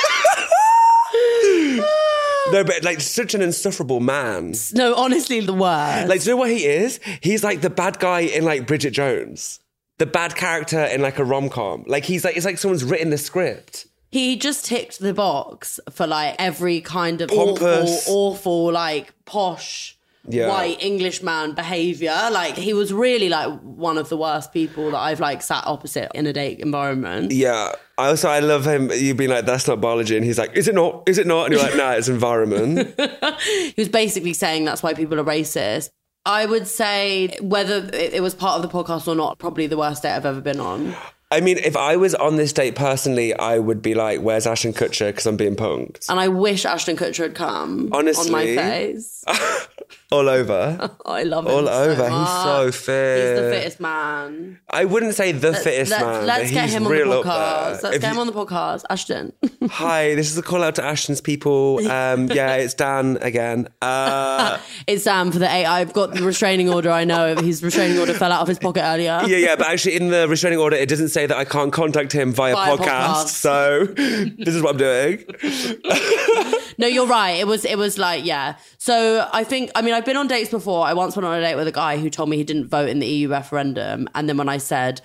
no, 2.52 2.64
but 2.64 2.84
like 2.84 3.02
such 3.02 3.34
an 3.34 3.42
insufferable 3.42 4.00
man. 4.00 4.54
no, 4.74 4.96
honestly, 4.96 5.40
the 5.40 5.54
worst. 5.54 6.08
Like, 6.08 6.22
do 6.22 6.30
you 6.30 6.36
know 6.36 6.38
what 6.40 6.50
he 6.52 6.66
is? 6.66 7.00
He's 7.22 7.44
like 7.44 7.62
the 7.62 7.70
bad 7.70 8.00
guy 8.00 8.22
in 8.22 8.44
like 8.46 8.68
Bridget 8.68 8.92
Jones. 8.92 9.60
The 9.98 10.06
bad 10.06 10.36
character 10.36 10.84
in 10.84 11.02
like 11.02 11.20
a 11.20 11.24
rom 11.26 11.50
com. 11.50 11.84
Like 11.88 12.06
he's 12.06 12.26
like 12.26 12.36
it's 12.36 12.46
like 12.46 12.58
someone's 12.58 12.84
written 12.84 13.12
the 13.12 13.18
script. 13.20 13.86
he 14.10 14.36
just 14.36 14.66
ticked 14.66 15.00
the 15.00 15.14
box 15.14 15.80
for 15.92 16.08
like 16.08 16.36
every 16.40 16.82
kind 16.82 17.22
of 17.22 17.30
Pompous. 17.30 18.08
awful, 18.08 18.14
awful, 18.16 18.72
like 18.72 19.14
posh. 19.26 19.98
Yeah. 20.28 20.50
White 20.50 20.82
Englishman 20.84 21.54
behavior. 21.54 22.16
Like 22.32 22.56
he 22.56 22.74
was 22.74 22.94
really 22.94 23.30
like 23.30 23.60
one 23.62 23.98
of 23.98 24.10
the 24.10 24.18
worst 24.18 24.54
people 24.54 24.92
that 24.92 24.98
I've 24.98 25.20
like 25.20 25.42
sat 25.42 25.66
opposite 25.66 26.12
in 26.14 26.28
a 26.28 26.34
date 26.34 26.60
environment. 26.60 27.32
Yeah. 27.32 27.74
I 27.98 28.08
also 28.08 28.30
I 28.30 28.40
love 28.40 28.66
him. 28.66 28.92
You 28.92 29.14
being 29.14 29.30
like, 29.30 29.46
that's 29.46 29.68
not 29.68 29.80
biology, 29.80 30.16
and 30.16 30.26
he's 30.26 30.40
like, 30.40 30.56
is 30.56 30.68
it 30.68 30.74
not? 30.74 31.08
Is 31.08 31.20
it 31.20 31.28
not? 31.28 31.46
And 31.46 31.54
you're 31.54 31.64
like, 31.64 31.76
nah, 31.76 31.92
it's 31.92 32.08
environment. 32.08 33.00
he 33.44 33.74
was 33.78 33.90
basically 33.90 34.34
saying 34.34 34.66
that's 34.66 34.82
why 34.82 34.94
people 34.94 35.20
are 35.20 35.24
racist. 35.24 35.90
I 36.26 36.46
would 36.46 36.68
say 36.68 37.36
whether 37.42 37.90
it 37.94 38.14
it 38.14 38.24
was 38.24 38.34
part 38.34 38.56
of 38.56 38.62
the 38.64 38.76
podcast 38.76 39.08
or 39.08 39.16
not, 39.16 39.38
probably 39.38 39.68
the 39.68 39.78
worst 39.78 40.04
date 40.04 40.16
I've 40.16 40.26
ever 40.26 40.42
been 40.42 40.60
on. 40.60 40.96
I 41.32 41.40
mean, 41.40 41.58
if 41.60 41.78
I 41.78 41.96
was 41.96 42.14
on 42.14 42.36
this 42.36 42.52
date 42.52 42.76
personally, 42.76 43.34
I 43.34 43.58
would 43.58 43.82
be 43.82 43.94
like, 43.94 44.20
where's 44.20 44.46
Ashton 44.46 44.74
Kutcher? 44.74 45.08
Because 45.08 45.26
I'm 45.26 45.38
being 45.38 45.56
punked. 45.56 46.10
And 46.10 46.20
I 46.20 46.28
wish 46.28 46.66
Ashton 46.66 46.98
Kutcher 46.98 47.24
had 47.24 47.36
come 47.36 47.90
Honestly. 47.94 48.26
on 48.26 48.32
my 48.34 48.46
face. 48.62 49.24
All 50.12 50.28
over. 50.28 50.78
Oh, 50.82 50.98
I 51.14 51.24
love 51.24 51.46
him. 51.46 51.52
All 51.54 51.66
so 51.68 51.72
over. 51.72 52.10
He's 52.10 52.30
so 52.30 52.72
fit. 52.74 53.18
He's 53.32 53.40
the 53.46 53.50
fittest 53.50 53.80
man. 53.80 54.60
I 54.70 54.84
wouldn't 54.84 55.16
say 55.16 55.32
the 55.32 55.52
Let- 55.52 55.64
fittest 55.64 55.92
let's, 55.92 56.04
man, 56.04 56.26
Let's 56.26 56.52
get 56.52 56.70
him 56.70 56.86
on 56.86 56.92
the 56.92 56.98
podcast. 57.24 57.84
Let's 57.84 57.96
If 57.96 58.02
get 58.02 58.08
you- 58.08 58.14
him 58.14 58.20
on 58.20 58.28
the 58.28 58.34
podcast. 58.34 58.84
Ashton. 58.90 59.32
Hi, 59.70 60.16
this 60.16 60.30
is 60.30 60.38
a 60.38 60.42
call 60.42 60.64
out 60.64 60.76
to 60.76 60.84
Ashton's 60.84 61.22
people. 61.22 61.80
Um, 61.90 62.28
yeah, 62.28 62.56
it's 62.56 62.74
Dan 62.74 63.20
again. 63.22 63.70
Uh, 63.82 64.60
it's 64.86 65.06
Sam 65.06 65.32
for 65.32 65.40
the 65.40 65.50
eight. 65.50 65.66
I've 65.66 65.94
got 65.94 66.14
the 66.14 66.24
restraining 66.24 66.70
order. 66.70 66.92
I 66.92 67.06
know 67.06 67.36
his 67.38 67.64
restraining 67.64 67.98
order 67.98 68.14
fell 68.14 68.34
out 68.34 68.42
of 68.42 68.50
his 68.50 68.60
pocket 68.60 68.84
earlier. 68.84 69.22
yeah, 69.28 69.38
yeah, 69.38 69.56
but 69.56 69.68
actually, 69.68 69.96
in 69.96 70.10
the 70.10 70.28
restraining 70.28 70.60
order, 70.60 70.76
it 70.76 70.90
doesn't 70.90 71.10
say 71.10 71.21
that 71.28 71.38
I 71.38 71.46
can't 71.46 71.72
contact 71.74 72.12
him 72.14 72.32
via, 72.34 72.54
Via 72.56 72.78
podcast. 72.78 72.86
podcast. 72.86 73.28
So 73.28 73.86
this 74.38 74.56
is 74.56 74.62
what 74.62 74.72
I'm 74.72 74.78
doing. 74.78 75.26
No, 76.78 76.88
you're 76.88 77.06
right. 77.06 77.32
It 77.34 77.46
was 77.46 77.64
it 77.64 77.78
was 77.78 78.00
like 78.00 78.26
yeah. 78.26 78.56
So 78.80 79.28
I 79.32 79.44
think 79.44 79.70
I 79.76 79.84
mean 79.84 79.94
I've 79.94 80.06
been 80.06 80.18
on 80.18 80.28
dates 80.28 80.50
before. 80.50 80.84
I 80.84 80.94
once 80.94 81.16
went 81.16 81.28
on 81.28 81.38
a 81.38 81.42
date 81.42 81.56
with 81.56 81.68
a 81.68 81.72
guy 81.72 81.98
who 81.98 82.10
told 82.10 82.28
me 82.30 82.38
he 82.38 82.44
didn't 82.44 82.70
vote 82.70 82.90
in 82.90 82.98
the 83.00 83.06
EU 83.06 83.28
referendum, 83.30 84.08
and 84.16 84.28
then 84.28 84.38
when 84.38 84.50
I 84.50 84.58
said 84.58 85.02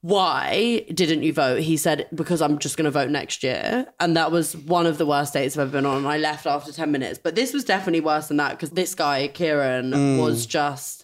why 0.00 0.84
didn't 0.94 1.24
you 1.24 1.32
vote? 1.32 1.60
He 1.60 1.76
said 1.76 2.06
because 2.14 2.40
I'm 2.40 2.58
just 2.58 2.76
going 2.76 2.84
to 2.84 2.90
vote 2.90 3.10
next 3.10 3.42
year, 3.42 3.86
and 3.98 4.16
that 4.16 4.30
was 4.32 4.56
one 4.56 4.86
of 4.86 4.96
the 4.98 5.04
worst 5.06 5.32
dates 5.34 5.56
I've 5.56 5.62
ever 5.62 5.70
been 5.72 5.86
on. 5.86 5.98
And 5.98 6.08
I 6.08 6.18
left 6.18 6.46
after 6.46 6.72
ten 6.72 6.90
minutes, 6.92 7.18
but 7.22 7.34
this 7.34 7.52
was 7.52 7.64
definitely 7.64 8.00
worse 8.00 8.28
than 8.28 8.36
that 8.38 8.52
because 8.52 8.70
this 8.70 8.94
guy 8.94 9.28
Kieran 9.28 9.90
Mm. 9.92 10.20
was 10.20 10.46
just 10.46 10.97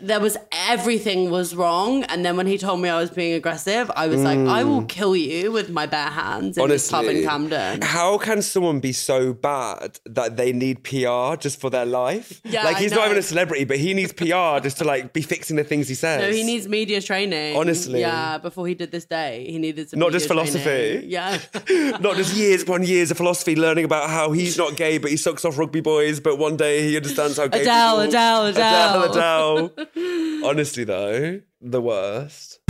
there 0.00 0.20
was 0.20 0.36
everything 0.52 1.30
was 1.30 1.54
wrong 1.54 2.04
and 2.04 2.24
then 2.24 2.36
when 2.36 2.46
he 2.46 2.58
told 2.58 2.80
me 2.80 2.88
I 2.88 2.98
was 2.98 3.10
being 3.10 3.34
aggressive 3.34 3.90
I 3.96 4.06
was 4.06 4.22
like 4.22 4.38
I 4.38 4.64
will 4.64 4.82
mm. 4.82 4.88
kill 4.88 5.16
you 5.16 5.52
with 5.52 5.70
my 5.70 5.86
bare 5.86 6.10
hands 6.10 6.58
in 6.58 6.68
this 6.68 6.90
pub 6.90 7.06
in 7.06 7.24
Camden 7.24 7.82
how 7.82 8.18
can 8.18 8.42
someone 8.42 8.80
be 8.80 8.92
so 8.92 9.32
bad 9.32 9.98
that 10.06 10.36
they 10.36 10.52
need 10.52 10.82
PR 10.82 11.36
just 11.36 11.60
for 11.60 11.70
their 11.70 11.86
life? 11.86 12.40
Yeah, 12.44 12.64
like 12.64 12.78
he's 12.78 12.92
not 12.92 13.06
even 13.06 13.18
a 13.18 13.22
celebrity, 13.22 13.64
but 13.64 13.78
he 13.78 13.94
needs 13.94 14.12
PR 14.12 14.60
just 14.62 14.78
to 14.78 14.84
like 14.84 15.12
be 15.12 15.22
fixing 15.22 15.56
the 15.56 15.64
things 15.64 15.88
he 15.88 15.94
says. 15.94 16.20
No, 16.20 16.30
he 16.30 16.42
needs 16.44 16.68
media 16.68 17.00
training. 17.00 17.56
Honestly. 17.56 18.00
Yeah, 18.00 18.38
before 18.38 18.66
he 18.66 18.74
did 18.74 18.90
this 18.90 19.04
day, 19.04 19.46
he 19.48 19.58
needed 19.58 19.90
some 19.90 19.98
Not 19.98 20.12
just 20.12 20.26
philosophy. 20.26 20.62
training. 20.62 21.10
Yeah. 21.10 21.38
not 22.00 22.16
just 22.16 22.34
years 22.34 22.62
upon 22.62 22.82
years 22.84 23.10
of 23.10 23.16
philosophy, 23.16 23.56
learning 23.56 23.84
about 23.84 24.10
how 24.10 24.32
he's 24.32 24.56
not 24.56 24.76
gay, 24.76 24.98
but 24.98 25.10
he 25.10 25.16
sucks 25.16 25.44
off 25.44 25.58
rugby 25.58 25.80
boys. 25.80 26.20
But 26.20 26.38
one 26.38 26.56
day 26.56 26.82
he 26.88 26.96
understands 26.96 27.36
how 27.36 27.46
gay 27.48 27.62
Adele, 27.62 27.96
people- 27.96 28.08
Adele, 28.08 28.46
Adele. 28.46 28.90
Adele, 28.90 29.10
Adele. 29.10 29.23
Honestly, 30.44 30.84
though, 30.84 31.40
the 31.60 31.80
worst. 31.80 32.60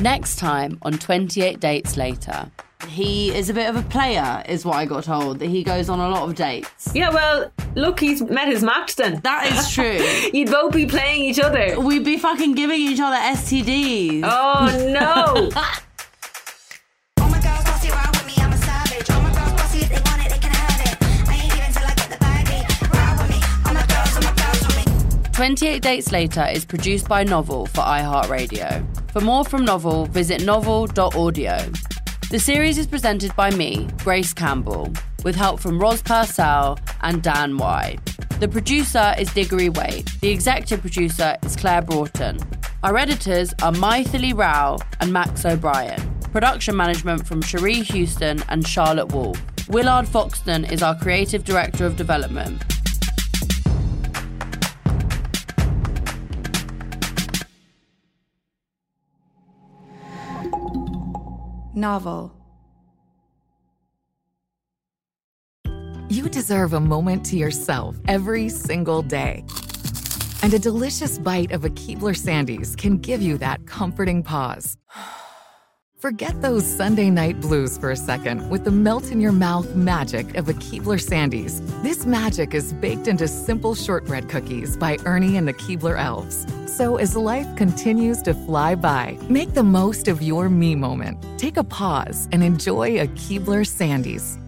Next 0.00 0.36
time 0.36 0.78
on 0.82 0.94
28 0.94 1.60
Dates 1.60 1.96
Later. 1.96 2.50
He 2.88 3.30
is 3.36 3.50
a 3.50 3.54
bit 3.54 3.68
of 3.68 3.76
a 3.76 3.82
player, 3.82 4.42
is 4.48 4.64
what 4.64 4.76
I 4.76 4.86
got 4.86 5.04
told. 5.04 5.38
That 5.40 5.48
he 5.48 5.62
goes 5.62 5.88
on 5.90 6.00
a 6.00 6.08
lot 6.08 6.28
of 6.28 6.34
dates. 6.34 6.90
Yeah, 6.94 7.10
well, 7.10 7.52
look, 7.76 8.00
he's 8.00 8.22
met 8.22 8.48
his 8.48 8.62
match 8.62 8.96
then. 8.96 9.20
That 9.22 9.52
is 9.52 9.70
true. 9.74 10.00
You'd 10.32 10.50
both 10.50 10.72
be 10.72 10.86
playing 10.86 11.24
each 11.24 11.38
other. 11.38 11.78
We'd 11.78 12.04
be 12.04 12.16
fucking 12.16 12.54
giving 12.54 12.80
each 12.80 12.98
other 13.00 13.16
STDs. 13.16 14.22
Oh 14.24 14.90
no! 14.92 15.50
Twenty-eight 25.40 25.80
Dates 25.80 26.12
Later 26.12 26.46
is 26.52 26.66
produced 26.66 27.08
by 27.08 27.24
Novel 27.24 27.64
for 27.64 27.80
iHeartRadio. 27.80 29.10
For 29.10 29.22
more 29.22 29.42
from 29.42 29.64
Novel, 29.64 30.04
visit 30.04 30.44
novel.audio. 30.44 31.56
The 32.30 32.38
series 32.38 32.76
is 32.76 32.86
presented 32.86 33.34
by 33.36 33.50
me, 33.50 33.88
Grace 34.04 34.34
Campbell, 34.34 34.92
with 35.24 35.34
help 35.34 35.58
from 35.58 35.78
Roz 35.78 36.02
Purcell 36.02 36.78
and 37.00 37.22
Dan 37.22 37.56
Y. 37.56 37.96
The 38.38 38.48
producer 38.48 39.14
is 39.18 39.32
Diggory 39.32 39.70
Waite. 39.70 40.10
The 40.20 40.28
executive 40.28 40.82
producer 40.82 41.38
is 41.42 41.56
Claire 41.56 41.80
Broughton. 41.80 42.38
Our 42.82 42.98
editors 42.98 43.54
are 43.62 43.72
Maithili 43.72 44.36
Rao 44.36 44.76
and 45.00 45.10
Max 45.10 45.46
O'Brien. 45.46 46.20
Production 46.32 46.76
management 46.76 47.26
from 47.26 47.40
Cherie 47.40 47.80
Houston 47.80 48.42
and 48.50 48.68
Charlotte 48.68 49.10
Wall. 49.12 49.34
Willard 49.70 50.04
Foxton 50.04 50.70
is 50.70 50.82
our 50.82 50.98
creative 50.98 51.44
director 51.44 51.86
of 51.86 51.96
development. 51.96 52.62
Novel. 61.80 62.32
You 66.08 66.28
deserve 66.28 66.72
a 66.74 66.80
moment 66.80 67.24
to 67.26 67.36
yourself 67.36 67.96
every 68.06 68.48
single 68.48 69.02
day. 69.02 69.44
And 70.42 70.52
a 70.54 70.58
delicious 70.58 71.18
bite 71.18 71.52
of 71.52 71.64
a 71.64 71.70
Keebler 71.70 72.16
Sandies 72.16 72.76
can 72.76 72.98
give 72.98 73.22
you 73.22 73.38
that 73.38 73.66
comforting 73.66 74.22
pause. 74.22 74.76
Forget 76.00 76.40
those 76.40 76.64
Sunday 76.64 77.10
night 77.10 77.42
blues 77.42 77.76
for 77.76 77.90
a 77.90 77.96
second 77.96 78.48
with 78.48 78.64
the 78.64 78.70
melt 78.70 79.12
in 79.12 79.20
your 79.20 79.32
mouth 79.32 79.74
magic 79.74 80.34
of 80.34 80.48
a 80.48 80.54
Keebler 80.54 80.98
Sandies. 80.98 81.60
This 81.82 82.06
magic 82.06 82.54
is 82.54 82.72
baked 82.72 83.06
into 83.06 83.28
simple 83.28 83.74
shortbread 83.74 84.30
cookies 84.30 84.78
by 84.78 84.96
Ernie 85.04 85.36
and 85.36 85.46
the 85.46 85.52
Keebler 85.52 85.98
Elves. 85.98 86.46
So 86.74 86.96
as 86.96 87.16
life 87.16 87.54
continues 87.54 88.22
to 88.22 88.32
fly 88.32 88.76
by, 88.76 89.18
make 89.28 89.52
the 89.52 89.62
most 89.62 90.08
of 90.08 90.22
your 90.22 90.48
me 90.48 90.74
moment. 90.74 91.22
Take 91.38 91.58
a 91.58 91.64
pause 91.64 92.30
and 92.32 92.42
enjoy 92.42 92.98
a 92.98 93.06
Keebler 93.08 93.66
Sandies. 93.66 94.38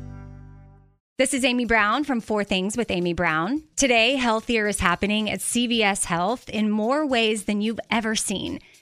This 1.19 1.35
is 1.35 1.45
Amy 1.45 1.67
Brown 1.67 2.05
from 2.05 2.23
Four 2.23 2.45
Things 2.45 2.79
with 2.79 2.91
Amy 2.91 3.13
Brown. 3.13 3.63
Today, 3.77 4.17
healthier 4.17 4.67
is 4.67 4.81
happening 4.81 5.29
at 5.29 5.41
CVS 5.41 6.07
Health 6.07 6.49
in 6.49 6.71
more 6.71 7.07
ways 7.07 7.45
than 7.45 7.61
you've 7.61 7.79
ever 7.91 8.17
seen. 8.17 8.59